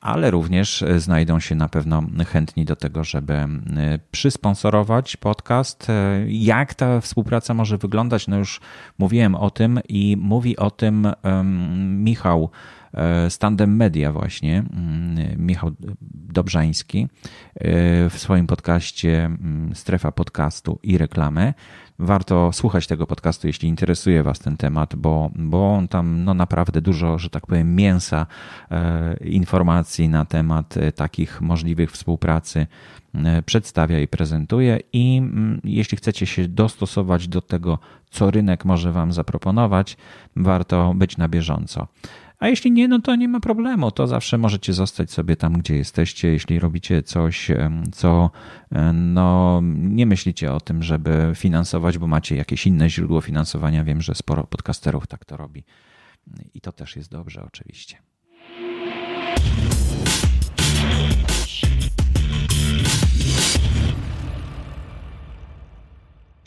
ale 0.00 0.30
również 0.30 0.84
znajdą 0.96 1.40
się 1.40 1.54
na 1.54 1.68
pewno 1.68 2.02
chętni 2.26 2.64
do 2.64 2.76
tego, 2.76 3.04
żeby 3.04 3.34
przysponsorować 4.10 5.16
podcast. 5.16 5.86
Jak 6.26 6.74
ta 6.74 7.00
współpraca 7.00 7.54
może 7.54 7.78
wyglądać? 7.78 8.28
No 8.28 8.38
już 8.38 8.60
mówiłem 8.98 9.34
o 9.34 9.50
tym 9.50 9.80
i 9.88 10.16
mówi 10.20 10.56
o 10.56 10.70
tym 10.70 11.12
Michał 12.04 12.50
Standem 13.28 13.76
Media 13.76 14.12
właśnie, 14.12 14.64
Michał 15.36 15.70
Dobrzański 16.10 17.08
w 18.10 18.14
swoim 18.16 18.46
podcaście 18.46 19.30
Strefa 19.74 20.12
Podcastu 20.12 20.78
i 20.82 20.98
Reklamy 20.98 21.54
warto 21.98 22.52
słuchać 22.52 22.86
tego 22.86 23.06
podcastu, 23.06 23.46
jeśli 23.46 23.68
interesuje 23.68 24.22
Was 24.22 24.38
ten 24.38 24.56
temat, 24.56 24.96
bo, 24.96 25.30
bo 25.34 25.74
on 25.74 25.88
tam 25.88 26.24
no 26.24 26.34
naprawdę 26.34 26.80
dużo, 26.80 27.18
że 27.18 27.30
tak 27.30 27.46
powiem, 27.46 27.74
mięsa 27.74 28.26
e, 28.70 29.16
informacji 29.16 30.08
na 30.08 30.24
temat 30.24 30.76
e, 30.76 30.92
takich 30.92 31.40
możliwych 31.40 31.90
współpracy 31.90 32.66
e, 33.14 33.42
przedstawia 33.42 34.00
i 34.00 34.08
prezentuje. 34.08 34.80
I 34.92 35.18
mm, 35.18 35.60
jeśli 35.64 35.98
chcecie 35.98 36.26
się 36.26 36.48
dostosować 36.48 37.28
do 37.28 37.40
tego, 37.40 37.78
co 38.10 38.30
rynek 38.30 38.64
może 38.64 38.92
Wam 38.92 39.12
zaproponować, 39.12 39.96
warto 40.36 40.94
być 40.94 41.16
na 41.16 41.28
bieżąco. 41.28 41.86
A 42.38 42.48
jeśli 42.48 42.72
nie, 42.72 42.88
no 42.88 42.98
to 42.98 43.16
nie 43.16 43.28
ma 43.28 43.40
problemu. 43.40 43.90
To 43.90 44.06
zawsze 44.06 44.38
możecie 44.38 44.72
zostać 44.72 45.10
sobie 45.10 45.36
tam, 45.36 45.52
gdzie 45.52 45.76
jesteście. 45.76 46.28
Jeśli 46.28 46.58
robicie 46.58 47.02
coś, 47.02 47.50
co 47.92 48.30
no, 48.94 49.60
nie 49.74 50.06
myślicie 50.06 50.52
o 50.52 50.60
tym, 50.60 50.82
żeby 50.82 51.32
finansować, 51.34 51.98
bo 51.98 52.06
macie 52.06 52.36
jakieś 52.36 52.66
inne 52.66 52.90
źródło 52.90 53.20
finansowania. 53.20 53.84
Wiem, 53.84 54.02
że 54.02 54.14
sporo 54.14 54.44
podcasterów 54.44 55.06
tak 55.06 55.24
to 55.24 55.36
robi. 55.36 55.64
I 56.54 56.60
to 56.60 56.72
też 56.72 56.96
jest 56.96 57.10
dobrze, 57.10 57.44
oczywiście. 57.46 57.96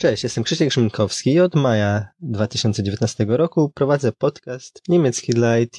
Cześć, 0.02 0.22
jestem 0.22 0.44
Krzysiek 0.44 0.72
Szymkowski 0.72 1.32
i 1.32 1.40
od 1.40 1.54
maja 1.54 2.08
2019 2.20 3.24
roku 3.28 3.70
prowadzę 3.74 4.12
podcast 4.12 4.82
niemiecki 4.88 5.32
dla 5.32 5.58
IT. 5.58 5.76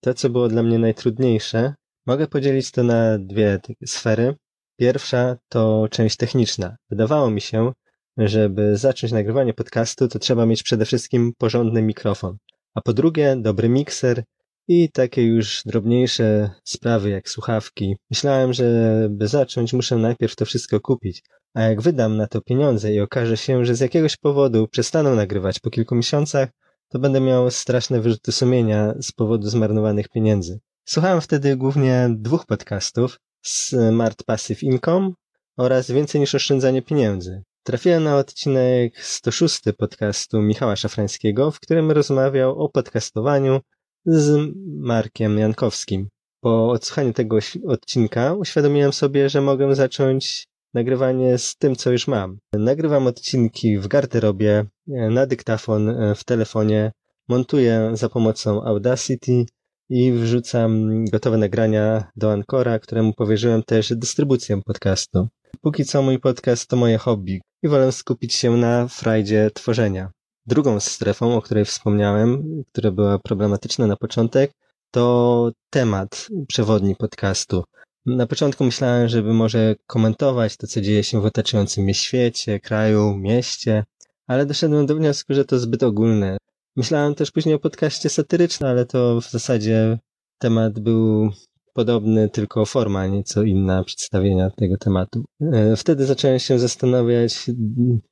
To, 0.00 0.14
co 0.14 0.30
było 0.30 0.48
dla 0.48 0.62
mnie 0.62 0.78
najtrudniejsze, 0.78 1.74
mogę 2.06 2.26
podzielić 2.26 2.70
to 2.70 2.82
na 2.82 3.18
dwie 3.18 3.58
takie 3.62 3.86
sfery. 3.86 4.36
Pierwsza 4.76 5.36
to 5.48 5.88
część 5.90 6.16
techniczna. 6.16 6.76
Wydawało 6.90 7.30
mi 7.30 7.40
się, 7.40 7.72
żeby 8.16 8.76
zacząć 8.76 9.12
nagrywanie 9.12 9.54
podcastu, 9.54 10.08
to 10.08 10.18
trzeba 10.18 10.46
mieć 10.46 10.62
przede 10.62 10.84
wszystkim 10.84 11.32
porządny 11.38 11.82
mikrofon, 11.82 12.36
a 12.74 12.80
po 12.80 12.92
drugie 12.92 13.36
dobry 13.36 13.68
mikser 13.68 14.24
i 14.68 14.90
takie 14.90 15.22
już 15.22 15.62
drobniejsze 15.66 16.50
sprawy 16.64 17.10
jak 17.10 17.28
słuchawki. 17.28 17.96
Myślałem, 18.10 18.52
że 18.52 19.08
by 19.10 19.28
zacząć, 19.28 19.72
muszę 19.72 19.96
najpierw 19.96 20.36
to 20.36 20.44
wszystko 20.44 20.80
kupić, 20.80 21.22
a 21.54 21.62
jak 21.62 21.82
wydam 21.82 22.16
na 22.16 22.26
to 22.26 22.40
pieniądze 22.40 22.94
i 22.94 23.00
okaże 23.00 23.36
się, 23.36 23.64
że 23.64 23.74
z 23.74 23.80
jakiegoś 23.80 24.16
powodu 24.16 24.68
przestaną 24.68 25.14
nagrywać 25.14 25.60
po 25.60 25.70
kilku 25.70 25.94
miesiącach, 25.94 26.48
to 26.88 26.98
będę 26.98 27.20
miał 27.20 27.50
straszne 27.50 28.00
wyrzuty 28.00 28.32
sumienia 28.32 28.94
z 29.00 29.12
powodu 29.12 29.50
zmarnowanych 29.50 30.08
pieniędzy. 30.08 30.60
Słuchałem 30.84 31.20
wtedy 31.20 31.56
głównie 31.56 32.08
dwóch 32.10 32.46
podcastów, 32.46 33.18
Smart 33.42 34.24
Passive 34.24 34.62
Income 34.62 35.12
oraz 35.56 35.90
Więcej 35.90 36.20
niż 36.20 36.34
oszczędzanie 36.34 36.82
pieniędzy. 36.82 37.42
Trafiłem 37.62 38.04
na 38.04 38.16
odcinek 38.16 39.04
106 39.04 39.60
podcastu 39.78 40.42
Michała 40.42 40.76
Szafrańskiego, 40.76 41.50
w 41.50 41.60
którym 41.60 41.90
rozmawiał 41.90 42.62
o 42.62 42.68
podcastowaniu 42.68 43.60
z 44.06 44.52
Markiem 44.66 45.38
Jankowskim. 45.38 46.08
Po 46.40 46.70
odsłuchaniu 46.70 47.12
tego 47.12 47.38
odcinka 47.66 48.34
uświadomiłem 48.34 48.92
sobie, 48.92 49.28
że 49.28 49.40
mogę 49.40 49.74
zacząć 49.74 50.46
nagrywanie 50.74 51.38
z 51.38 51.56
tym, 51.56 51.76
co 51.76 51.90
już 51.90 52.08
mam. 52.08 52.38
Nagrywam 52.52 53.06
odcinki 53.06 53.78
w 53.78 53.88
garderobie, 53.88 54.64
e, 54.88 55.10
na 55.10 55.26
dyktafon 55.26 55.88
e, 55.88 56.14
w 56.14 56.24
telefonie, 56.24 56.92
montuję 57.28 57.90
za 57.94 58.08
pomocą 58.08 58.64
Audacity 58.64 59.44
i 59.90 60.12
wrzucam 60.12 61.04
gotowe 61.04 61.38
nagrania 61.38 62.10
do 62.16 62.32
Ancora, 62.32 62.78
któremu 62.78 63.12
powierzyłem 63.12 63.62
też 63.62 63.92
dystrybucję 63.96 64.62
podcastu. 64.62 65.28
Póki 65.60 65.84
co 65.84 66.02
mój 66.02 66.18
podcast 66.18 66.68
to 66.68 66.76
moje 66.76 66.98
hobby 66.98 67.40
i 67.62 67.68
wolę 67.68 67.92
skupić 67.92 68.34
się 68.34 68.56
na 68.56 68.88
frajdzie 68.88 69.50
tworzenia. 69.54 70.10
Drugą 70.46 70.80
strefą, 70.80 71.36
o 71.36 71.42
której 71.42 71.64
wspomniałem, 71.64 72.62
która 72.72 72.90
była 72.90 73.18
problematyczna 73.18 73.86
na 73.86 73.96
początek, 73.96 74.52
to 74.90 75.50
temat 75.70 76.28
przewodni 76.48 76.96
podcastu. 76.96 77.64
Na 78.06 78.26
początku 78.26 78.64
myślałem, 78.64 79.08
żeby 79.08 79.32
może 79.32 79.74
komentować 79.86 80.56
to, 80.56 80.66
co 80.66 80.80
dzieje 80.80 81.04
się 81.04 81.20
w 81.20 81.24
otaczającym 81.24 81.84
mnie 81.84 81.94
świecie, 81.94 82.60
kraju, 82.60 83.16
mieście, 83.16 83.84
ale 84.26 84.46
doszedłem 84.46 84.86
do 84.86 84.96
wniosku, 84.96 85.34
że 85.34 85.44
to 85.44 85.58
zbyt 85.58 85.82
ogólne. 85.82 86.36
Myślałem 86.76 87.14
też 87.14 87.30
później 87.30 87.54
o 87.54 87.58
podcaście 87.58 88.08
satyrycznym, 88.08 88.70
ale 88.70 88.86
to 88.86 89.20
w 89.20 89.30
zasadzie 89.30 89.98
temat 90.38 90.80
był 90.80 91.30
podobny, 91.74 92.28
tylko 92.28 92.66
forma, 92.66 93.06
nieco 93.06 93.42
inna 93.42 93.84
przedstawienia 93.84 94.50
tego 94.50 94.76
tematu. 94.76 95.24
E, 95.52 95.76
wtedy 95.76 96.06
zacząłem 96.06 96.38
się 96.38 96.58
zastanawiać, 96.58 97.46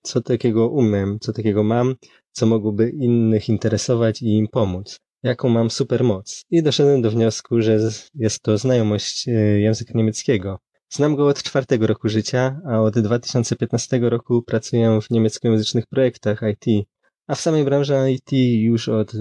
co 0.03 0.21
takiego 0.21 0.69
umiem, 0.69 1.19
co 1.21 1.33
takiego 1.33 1.63
mam, 1.63 1.95
co 2.33 2.47
mogłoby 2.47 2.91
innych 2.91 3.49
interesować 3.49 4.23
i 4.23 4.37
im 4.37 4.49
pomóc 4.49 5.01
jaką 5.23 5.49
mam 5.49 5.71
supermoc. 5.71 6.45
I 6.51 6.63
doszedłem 6.63 7.03
do 7.03 7.11
wniosku, 7.11 7.63
że 7.63 7.79
jest 8.15 8.43
to 8.43 8.59
znajomość 8.59 9.29
e, 9.29 9.33
języka 9.61 9.93
niemieckiego. 9.95 10.59
Znam 10.93 11.17
go 11.17 11.27
od 11.27 11.43
czwartego 11.43 11.87
roku 11.87 12.09
życia, 12.09 12.61
a 12.69 12.81
od 12.81 12.99
2015 12.99 13.99
roku 13.99 14.43
pracuję 14.43 15.01
w 15.03 15.11
niemieckojęzycznych 15.11 15.87
projektach 15.87 16.41
IT, 16.53 16.87
a 17.27 17.35
w 17.35 17.41
samej 17.41 17.65
branży 17.65 17.95
IT 18.13 18.33
już 18.63 18.89
od 18.89 19.13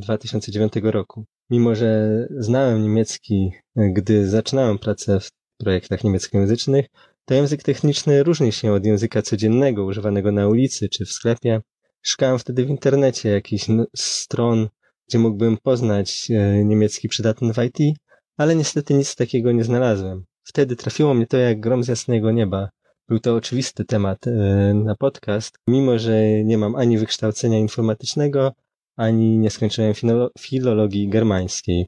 2009 0.00 0.76
e, 0.76 0.90
roku. 0.90 1.24
Mimo, 1.50 1.74
że 1.74 2.08
znałem 2.38 2.82
niemiecki, 2.82 3.52
e, 3.76 3.90
gdy 3.92 4.28
zaczynałem 4.28 4.78
pracę 4.78 5.20
w 5.20 5.30
projektach 5.58 6.04
niemieckojęzycznych, 6.04 6.86
to 7.24 7.34
język 7.34 7.62
techniczny 7.62 8.22
różni 8.22 8.52
się 8.52 8.72
od 8.72 8.86
języka 8.86 9.22
codziennego 9.22 9.84
używanego 9.84 10.32
na 10.32 10.48
ulicy 10.48 10.88
czy 10.88 11.04
w 11.04 11.12
sklepie. 11.12 11.60
Szukałem 12.02 12.38
wtedy 12.38 12.64
w 12.64 12.70
internecie 12.70 13.28
jakichś 13.28 13.66
stron 13.96 14.68
gdzie 15.14 15.18
mógłbym 15.18 15.56
poznać 15.62 16.30
e, 16.30 16.64
niemiecki 16.64 17.08
przydatny 17.08 17.52
w 17.52 17.58
IT, 17.58 17.96
ale 18.36 18.56
niestety 18.56 18.94
nic 18.94 19.16
takiego 19.16 19.52
nie 19.52 19.64
znalazłem. 19.64 20.24
Wtedy 20.44 20.76
trafiło 20.76 21.14
mnie 21.14 21.26
to 21.26 21.36
jak 21.36 21.60
grom 21.60 21.84
z 21.84 21.88
jasnego 21.88 22.30
nieba. 22.30 22.68
Był 23.08 23.18
to 23.20 23.34
oczywisty 23.34 23.84
temat 23.84 24.26
e, 24.26 24.30
na 24.74 24.94
podcast, 24.94 25.58
mimo 25.66 25.98
że 25.98 26.44
nie 26.44 26.58
mam 26.58 26.74
ani 26.76 26.98
wykształcenia 26.98 27.58
informatycznego, 27.58 28.52
ani 28.96 29.38
nie 29.38 29.50
skończyłem 29.50 29.94
filologii 30.38 31.08
germańskiej. 31.08 31.86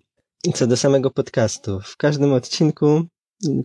Co 0.55 0.67
do 0.67 0.77
samego 0.77 1.11
podcastu, 1.11 1.81
w 1.81 1.97
każdym 1.97 2.33
odcinku, 2.33 3.03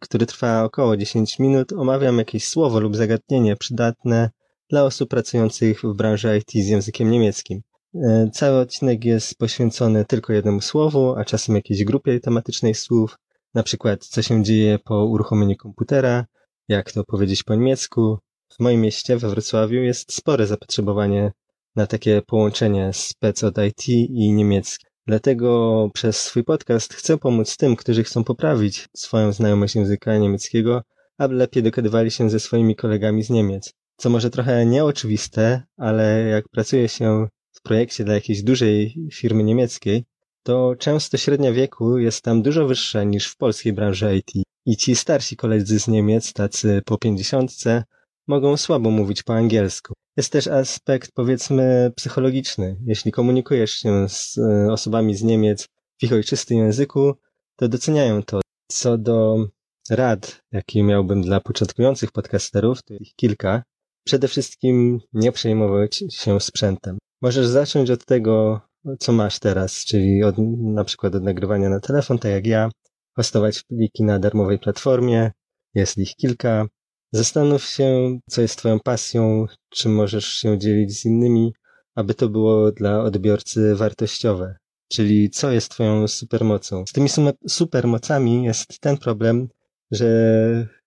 który 0.01 0.25
trwa 0.25 0.63
około 0.63 0.97
10 0.97 1.39
minut, 1.39 1.73
omawiam 1.73 2.17
jakieś 2.17 2.47
słowo 2.47 2.79
lub 2.79 2.95
zagadnienie 2.95 3.55
przydatne 3.55 4.29
dla 4.69 4.83
osób 4.83 5.09
pracujących 5.09 5.81
w 5.83 5.93
branży 5.95 6.37
IT 6.37 6.65
z 6.65 6.67
językiem 6.67 7.11
niemieckim. 7.11 7.61
E, 7.95 8.29
cały 8.33 8.59
odcinek 8.59 9.05
jest 9.05 9.37
poświęcony 9.37 10.05
tylko 10.05 10.33
jednemu 10.33 10.61
słowu, 10.61 11.15
a 11.15 11.25
czasem 11.25 11.55
jakiejś 11.55 11.83
grupie 11.83 12.19
tematycznej 12.19 12.75
słów, 12.75 13.17
na 13.53 13.63
przykład 13.63 14.05
co 14.05 14.21
się 14.21 14.43
dzieje 14.43 14.79
po 14.79 15.05
uruchomieniu 15.05 15.55
komputera, 15.55 16.25
jak 16.67 16.91
to 16.91 17.03
powiedzieć 17.03 17.43
po 17.43 17.55
niemiecku. 17.55 18.17
W 18.49 18.59
moim 18.59 18.81
mieście, 18.81 19.17
we 19.17 19.29
Wrocławiu, 19.29 19.83
jest 19.83 20.13
spore 20.13 20.47
zapotrzebowanie 20.47 21.31
na 21.75 21.87
takie 21.87 22.21
połączenie 22.21 22.91
spec 22.93 23.43
od 23.43 23.57
IT 23.57 23.87
i 23.89 24.33
niemiecki. 24.33 24.85
Dlatego 25.07 25.89
przez 25.93 26.17
swój 26.17 26.43
podcast 26.43 26.93
chcę 26.93 27.17
pomóc 27.17 27.57
tym, 27.57 27.75
którzy 27.75 28.03
chcą 28.03 28.23
poprawić 28.23 28.87
swoją 28.95 29.31
znajomość 29.31 29.75
języka 29.75 30.17
niemieckiego, 30.17 30.81
aby 31.17 31.35
lepiej 31.35 31.63
dogadywali 31.63 32.11
się 32.11 32.29
ze 32.29 32.39
swoimi 32.39 32.75
kolegami 32.75 33.23
z 33.23 33.29
Niemiec. 33.29 33.73
Co 33.97 34.09
może 34.09 34.29
trochę 34.29 34.65
nieoczywiste, 34.65 35.63
ale 35.77 36.23
jak 36.23 36.49
pracuje 36.49 36.89
się 36.89 37.27
w 37.51 37.61
projekcie 37.61 38.03
dla 38.03 38.13
jakiejś 38.13 38.43
dużej 38.43 38.95
firmy 39.13 39.43
niemieckiej, 39.43 40.05
to 40.43 40.75
często 40.79 41.17
średnia 41.17 41.51
wieku 41.51 41.97
jest 41.97 42.23
tam 42.23 42.41
dużo 42.41 42.67
wyższa 42.67 43.03
niż 43.03 43.27
w 43.27 43.37
polskiej 43.37 43.73
branży 43.73 44.17
IT. 44.17 44.45
I 44.65 44.77
ci 44.77 44.95
starsi 44.95 45.35
koledzy 45.35 45.79
z 45.79 45.87
Niemiec, 45.87 46.33
tacy 46.33 46.81
po 46.85 46.97
pięćdziesiątce, 46.97 47.83
mogą 48.27 48.57
słabo 48.57 48.91
mówić 48.91 49.23
po 49.23 49.33
angielsku. 49.33 49.93
Jest 50.17 50.31
też 50.31 50.47
aspekt, 50.47 51.11
powiedzmy, 51.13 51.91
psychologiczny. 51.95 52.77
Jeśli 52.85 53.11
komunikujesz 53.11 53.71
się 53.71 54.09
z 54.09 54.37
e, 54.37 54.71
osobami 54.71 55.15
z 55.15 55.23
Niemiec 55.23 55.67
w 55.99 56.03
ich 56.03 56.13
ojczystym 56.13 56.57
języku, 56.57 57.13
to 57.55 57.67
doceniają 57.67 58.23
to. 58.23 58.41
Co 58.71 58.97
do 58.97 59.47
rad, 59.89 60.41
jakie 60.51 60.83
miałbym 60.83 61.21
dla 61.21 61.39
początkujących 61.39 62.11
podcasterów, 62.11 62.83
to 62.83 62.93
ich 62.93 63.15
kilka. 63.15 63.63
Przede 64.03 64.27
wszystkim 64.27 64.99
nie 65.13 65.31
przejmować 65.31 66.03
się 66.11 66.39
sprzętem. 66.39 66.97
Możesz 67.21 67.47
zacząć 67.47 67.91
od 67.91 68.05
tego, 68.05 68.61
co 68.99 69.11
masz 69.11 69.39
teraz, 69.39 69.85
czyli 69.85 70.23
od, 70.23 70.35
na 70.57 70.83
przykład 70.83 71.15
od 71.15 71.23
nagrywania 71.23 71.69
na 71.69 71.79
telefon, 71.79 72.19
tak 72.19 72.31
jak 72.31 72.47
ja, 72.47 72.69
hostować 73.15 73.63
pliki 73.63 74.03
na 74.03 74.19
darmowej 74.19 74.59
platformie. 74.59 75.31
Jest 75.73 75.97
ich 75.97 76.15
kilka. 76.15 76.65
Zastanów 77.11 77.63
się, 77.63 78.19
co 78.29 78.41
jest 78.41 78.57
Twoją 78.57 78.79
pasją, 78.79 79.45
czym 79.69 79.95
możesz 79.95 80.25
się 80.25 80.59
dzielić 80.59 80.99
z 80.99 81.05
innymi, 81.05 81.53
aby 81.95 82.13
to 82.13 82.29
było 82.29 82.71
dla 82.71 83.03
odbiorcy 83.03 83.75
wartościowe. 83.75 84.55
Czyli 84.91 85.29
co 85.29 85.51
jest 85.51 85.71
Twoją 85.71 86.07
supermocą. 86.07 86.83
Z 86.89 86.91
tymi 86.91 87.09
supermocami 87.47 88.45
jest 88.45 88.79
ten 88.79 88.97
problem, 88.97 89.47
że 89.91 90.07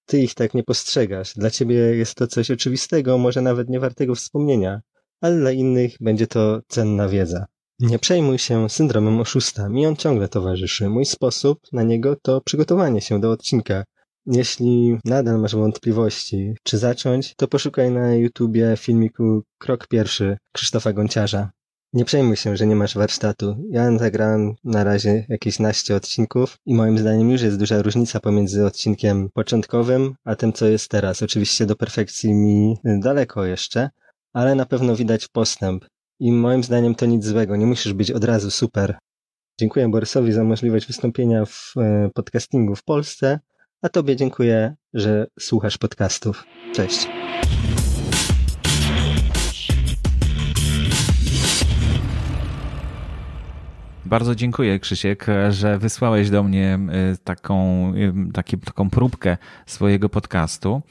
Ty 0.07 0.19
ich 0.19 0.35
tak 0.35 0.55
nie 0.55 0.63
postrzegasz. 0.63 1.35
Dla 1.35 1.51
Ciebie 1.51 1.77
jest 1.77 2.15
to 2.15 2.27
coś 2.27 2.51
oczywistego, 2.51 3.19
może 3.19 3.41
nawet 3.41 3.69
nie 3.69 3.81
wartego 3.81 4.15
wspomnienia, 4.15 4.81
ale 5.25 5.37
dla 5.37 5.53
innych 5.53 5.97
będzie 6.01 6.27
to 6.27 6.61
cenna 6.69 7.09
wiedza. 7.09 7.47
Nie 7.81 7.99
przejmuj 7.99 8.39
się 8.39 8.71
syndromem 8.71 9.21
oszusta, 9.21 9.69
mi 9.69 9.87
on 9.87 9.97
ciągle 9.97 10.29
towarzyszy. 10.29 10.89
Mój 10.89 11.05
sposób 11.05 11.59
na 11.73 11.83
niego 11.83 12.17
to 12.23 12.41
przygotowanie 12.41 13.01
się 13.01 13.21
do 13.21 13.31
odcinka. 13.31 13.85
Jeśli 14.27 14.99
nadal 15.05 15.41
masz 15.41 15.55
wątpliwości, 15.55 16.55
czy 16.63 16.79
zacząć, 16.79 17.35
to 17.37 17.49
poszukaj 17.49 17.91
na 17.91 18.15
YouTubie 18.15 18.75
filmiku 18.77 19.43
Krok 19.59 19.87
Pierwszy 19.87 20.37
Krzysztofa 20.53 20.93
Gonciarza. 20.93 21.51
Nie 21.93 22.05
przejmuj 22.05 22.37
się, 22.37 22.57
że 22.57 22.67
nie 22.67 22.77
masz 22.77 22.95
warsztatu. 22.95 23.57
Ja 23.71 23.91
nagrałem 23.91 24.55
na 24.65 24.85
razie 24.85 25.27
jakieś 25.29 25.59
naście 25.59 25.97
odcinków 25.97 26.57
i 26.67 26.75
moim 26.75 26.99
zdaniem 26.99 27.31
już 27.31 27.43
jest 27.43 27.59
duża 27.59 27.83
różnica 27.83 28.21
pomiędzy 28.21 28.67
odcinkiem 28.67 29.29
początkowym, 29.35 30.15
a 30.25 30.37
tym, 30.37 30.53
co 30.53 30.67
jest 30.67 30.89
teraz. 30.89 31.23
Oczywiście 31.23 31.67
do 31.67 31.77
perfekcji 31.77 32.35
mi 32.35 32.77
daleko 32.85 33.45
jeszcze, 33.45 33.91
ale 34.35 34.55
na 34.55 34.67
pewno 34.67 34.97
widać 34.97 35.29
postęp. 35.29 35.85
I 36.21 36.33
moim 36.33 36.65
zdaniem 36.65 36.95
to 36.95 37.07
nic 37.07 37.25
złego, 37.25 37.57
nie 37.57 37.67
musisz 37.67 37.93
być 37.93 38.11
od 38.11 38.25
razu 38.25 38.51
super. 38.51 38.99
Dziękuję 39.61 39.89
Borysowi 39.89 40.33
za 40.33 40.45
możliwość 40.45 40.87
wystąpienia 40.87 41.45
w 41.45 41.73
e, 41.77 42.11
podcastingu 42.15 42.77
w 42.77 42.85
Polsce, 42.85 43.41
a 43.83 43.89
Tobie 43.89 44.17
dziękuję, 44.17 44.75
że 44.95 45.27
słuchasz 45.41 45.79
podcastów. 45.79 46.45
Cześć. 46.75 47.09
Bardzo 54.05 54.35
dziękuję, 54.35 54.81
Krzysiek, 54.81 55.27
że 55.51 55.79
wysłałeś 55.79 56.31
do 56.31 56.43
mnie 56.43 56.79
e, 56.93 57.17
taką, 57.25 57.93
taki, 58.33 58.59
taką 58.59 58.91
próbkę 58.91 59.37
swojego 59.67 60.09
podcastu. 60.09 60.83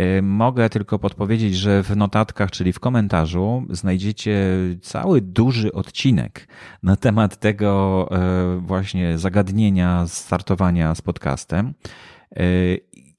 Y, 0.00 0.22
mogę 0.22 0.70
tylko 0.70 0.98
podpowiedzieć, 0.98 1.56
że 1.56 1.82
w 1.82 1.96
notatkach, 1.96 2.50
czyli 2.50 2.72
w 2.72 2.80
komentarzu, 2.80 3.66
znajdziecie 3.70 4.36
cały 4.82 5.20
duży 5.20 5.72
odcinek 5.72 6.48
na 6.82 6.96
temat 6.96 7.36
tego 7.36 8.08
y, 8.56 8.60
właśnie 8.60 9.18
zagadnienia 9.18 10.04
startowania 10.06 10.94
z 10.94 11.02
podcastem. 11.02 11.74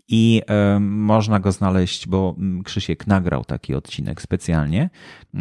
I 0.08 0.42
e, 0.48 0.80
można 0.80 1.40
go 1.40 1.52
znaleźć, 1.52 2.08
bo 2.08 2.36
mm, 2.38 2.64
Krzysiek 2.64 3.08
nagrał 3.08 3.46
taki 3.46 3.76
odcinek 3.76 4.22
specjalnie. 4.22 4.90
E, 5.36 5.40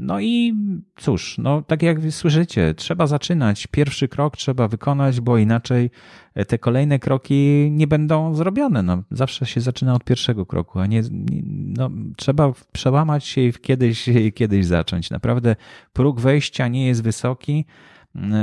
no 0.00 0.20
i 0.20 0.54
cóż, 0.96 1.38
no 1.38 1.62
tak 1.62 1.82
jak 1.82 1.98
słyszycie, 2.10 2.74
trzeba 2.74 3.06
zaczynać. 3.06 3.66
Pierwszy 3.66 4.08
krok 4.08 4.36
trzeba 4.36 4.68
wykonać, 4.68 5.20
bo 5.20 5.38
inaczej 5.38 5.90
e, 6.34 6.44
te 6.44 6.58
kolejne 6.58 6.98
kroki 6.98 7.68
nie 7.70 7.86
będą 7.86 8.34
zrobione. 8.34 8.82
No, 8.82 9.02
zawsze 9.10 9.46
się 9.46 9.60
zaczyna 9.60 9.94
od 9.94 10.04
pierwszego 10.04 10.46
kroku, 10.46 10.78
a 10.78 10.86
nie, 10.86 11.02
no, 11.76 11.90
trzeba 12.16 12.52
przełamać 12.72 13.24
się 13.24 13.40
i 13.40 13.52
kiedyś, 13.52 14.10
kiedyś 14.34 14.66
zacząć. 14.66 15.10
Naprawdę 15.10 15.56
próg 15.92 16.20
wejścia 16.20 16.68
nie 16.68 16.86
jest 16.86 17.02
wysoki 17.02 17.64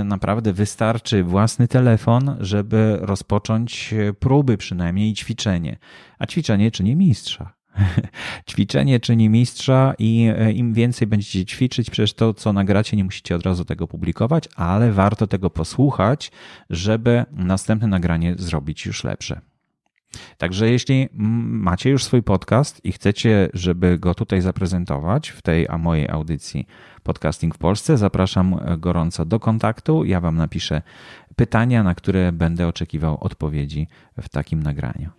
naprawdę 0.06 0.54
wystarczy 0.54 1.24
własny 1.24 1.68
telefon, 1.68 2.36
żeby 2.40 2.98
rozpocząć 3.02 3.94
próby 4.20 4.58
przynajmniej 4.58 5.12
i 5.12 5.14
ćwiczenie. 5.14 5.78
A 6.20 6.26
ćwiczenie 6.28 6.72
czyni 6.72 6.96
mistrza. 6.96 7.54
Ćwiczenie 8.50 9.00
czyni 9.00 9.30
mistrza 9.30 9.94
i 10.00 10.30
e, 10.38 10.52
im 10.52 10.74
więcej 10.74 11.08
będziecie 11.08 11.46
ćwiczyć, 11.46 11.90
przecież 11.90 12.14
to, 12.14 12.34
co 12.34 12.54
nagracie, 12.54 12.98
nie 12.98 13.04
musicie 13.04 13.36
od 13.36 13.46
razu 13.46 13.66
tego 13.66 13.88
publikować, 13.88 14.50
ale 14.56 14.92
warto 14.92 15.28
tego 15.28 15.50
posłuchać, 15.50 16.32
żeby 16.70 17.26
następne 17.32 17.88
nagranie 17.88 18.36
zrobić 18.38 18.86
już 18.86 19.04
lepsze. 19.04 19.53
Także 20.38 20.70
jeśli 20.70 21.10
macie 21.14 21.90
już 21.90 22.04
swój 22.04 22.24
podcast 22.24 22.86
i 22.86 22.92
chcecie, 22.92 23.50
żeby 23.54 24.00
go 24.00 24.16
tutaj 24.16 24.42
zaprezentować 24.42 25.30
w 25.30 25.42
tej 25.42 25.68
a 25.68 25.78
mojej 25.78 26.10
audycji 26.10 26.68
Podcasting 27.04 27.56
w 27.56 27.58
Polsce, 27.58 27.98
zapraszam 27.98 28.60
gorąco 28.78 29.26
do 29.26 29.40
kontaktu. 29.40 30.06
Ja 30.06 30.22
Wam 30.22 30.38
napiszę 30.38 30.82
pytania, 31.36 31.84
na 31.84 31.96
które 31.96 32.32
będę 32.32 32.68
oczekiwał 32.68 33.18
odpowiedzi 33.24 33.88
w 34.22 34.30
takim 34.30 34.64
nagraniu. 34.64 35.10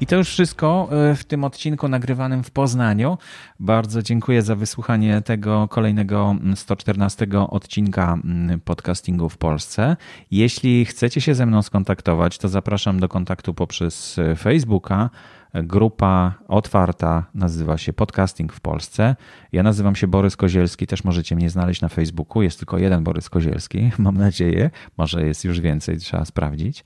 I 0.00 0.06
to 0.06 0.16
już 0.16 0.28
wszystko 0.28 0.88
e, 0.90 1.14
w 1.14 1.24
tym 1.24 1.44
odcinku 1.44 1.88
nagrywanym 1.88 2.44
w 2.44 2.50
Poznaniu. 2.50 3.18
Bardzo 3.60 4.02
dziękuję 4.02 4.42
za 4.42 4.56
wysłuchanie 4.56 5.22
tego 5.22 5.68
kolejnego 5.68 6.36
114 6.54 7.24
mm, 7.24 7.46
odcinka 7.50 8.18
podcastingu 8.64 9.28
w 9.28 9.38
Polsce. 9.38 9.96
Jeśli 10.30 10.84
chcecie 10.84 11.20
się 11.20 11.34
ze 11.34 11.46
mną 11.46 11.62
skontaktować, 11.62 12.38
to 12.38 12.48
zapraszam 12.48 13.00
do 13.00 13.08
kontaktu 13.08 13.54
poprzez 13.54 14.18
e, 14.18 14.36
Facebooka 14.36 15.10
Grupa 15.62 16.34
otwarta 16.48 17.26
nazywa 17.34 17.78
się 17.78 17.92
Podcasting 17.92 18.52
w 18.52 18.60
Polsce. 18.60 19.16
Ja 19.52 19.62
nazywam 19.62 19.96
się 19.96 20.06
Borys 20.06 20.36
Kozielski, 20.36 20.86
też 20.86 21.04
możecie 21.04 21.36
mnie 21.36 21.50
znaleźć 21.50 21.80
na 21.80 21.88
Facebooku. 21.88 22.42
Jest 22.42 22.58
tylko 22.58 22.78
jeden 22.78 23.04
Borys 23.04 23.30
Kozielski, 23.30 23.90
mam 23.98 24.16
nadzieję. 24.16 24.70
Może 24.96 25.26
jest 25.26 25.44
już 25.44 25.60
więcej, 25.60 25.96
trzeba 25.96 26.24
sprawdzić. 26.24 26.84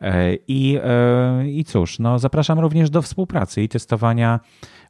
E, 0.00 0.34
I, 0.48 0.78
e, 0.84 1.48
i 1.48 1.64
cóż, 1.64 1.98
no 1.98 2.18
zapraszam 2.18 2.58
również 2.58 2.90
do 2.90 3.02
współpracy 3.02 3.62
i 3.62 3.68
testowania 3.68 4.40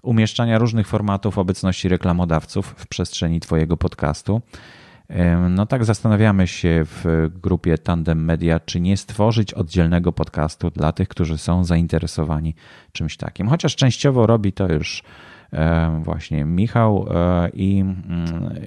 umieszczania 0.03 0.59
różnych 0.59 0.87
formatów 0.87 1.39
obecności 1.39 1.89
reklamodawców 1.89 2.75
w 2.77 2.87
przestrzeni 2.87 3.41
Twojego 3.41 3.77
podcastu. 3.77 4.43
No 5.51 5.67
tak 5.67 5.85
zastanawiamy 5.85 6.47
się 6.47 6.83
w 6.85 7.29
grupie 7.43 7.79
Tandem 7.79 8.25
Media, 8.25 8.61
czy 8.61 8.81
nie 8.81 8.97
stworzyć 8.97 9.55
oddzielnego 9.55 10.13
podcastu 10.13 10.71
dla 10.71 10.93
tych, 10.93 11.09
którzy 11.09 11.39
są 11.39 11.65
zainteresowani 11.65 12.55
czymś 12.93 13.17
takim. 13.17 13.49
Chociaż 13.49 13.77
częściowo 13.77 14.27
robi 14.27 14.53
to 14.53 14.73
już 14.73 15.03
właśnie 16.03 16.45
Michał 16.45 17.07
e, 17.11 17.49
i, 17.49 17.81
mm, 17.81 18.05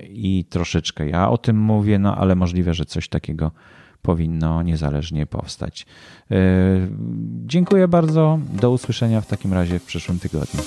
i 0.09 0.45
troszeczkę 0.49 1.09
ja 1.09 1.29
o 1.29 1.37
tym 1.37 1.57
mówię, 1.57 1.99
no 1.99 2.15
ale 2.15 2.35
możliwe, 2.35 2.73
że 2.73 2.85
coś 2.85 3.09
takiego 3.09 3.51
powinno 4.01 4.63
niezależnie 4.63 5.25
powstać. 5.25 5.85
E, 6.31 6.35
dziękuję 7.45 7.87
bardzo. 7.87 8.39
Do 8.53 8.71
usłyszenia 8.71 9.21
w 9.21 9.27
takim 9.27 9.53
razie 9.53 9.79
w 9.79 9.83
przyszłym 9.83 10.19
tygodniu. 10.19 10.61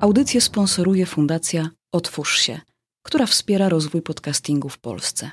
Audycję 0.00 0.40
sponsoruje 0.40 1.06
Fundacja 1.06 1.68
Otwórz 1.92 2.38
się 2.38 2.67
która 3.08 3.26
wspiera 3.26 3.68
rozwój 3.68 4.02
podcastingu 4.02 4.68
w 4.68 4.78
Polsce. 4.78 5.30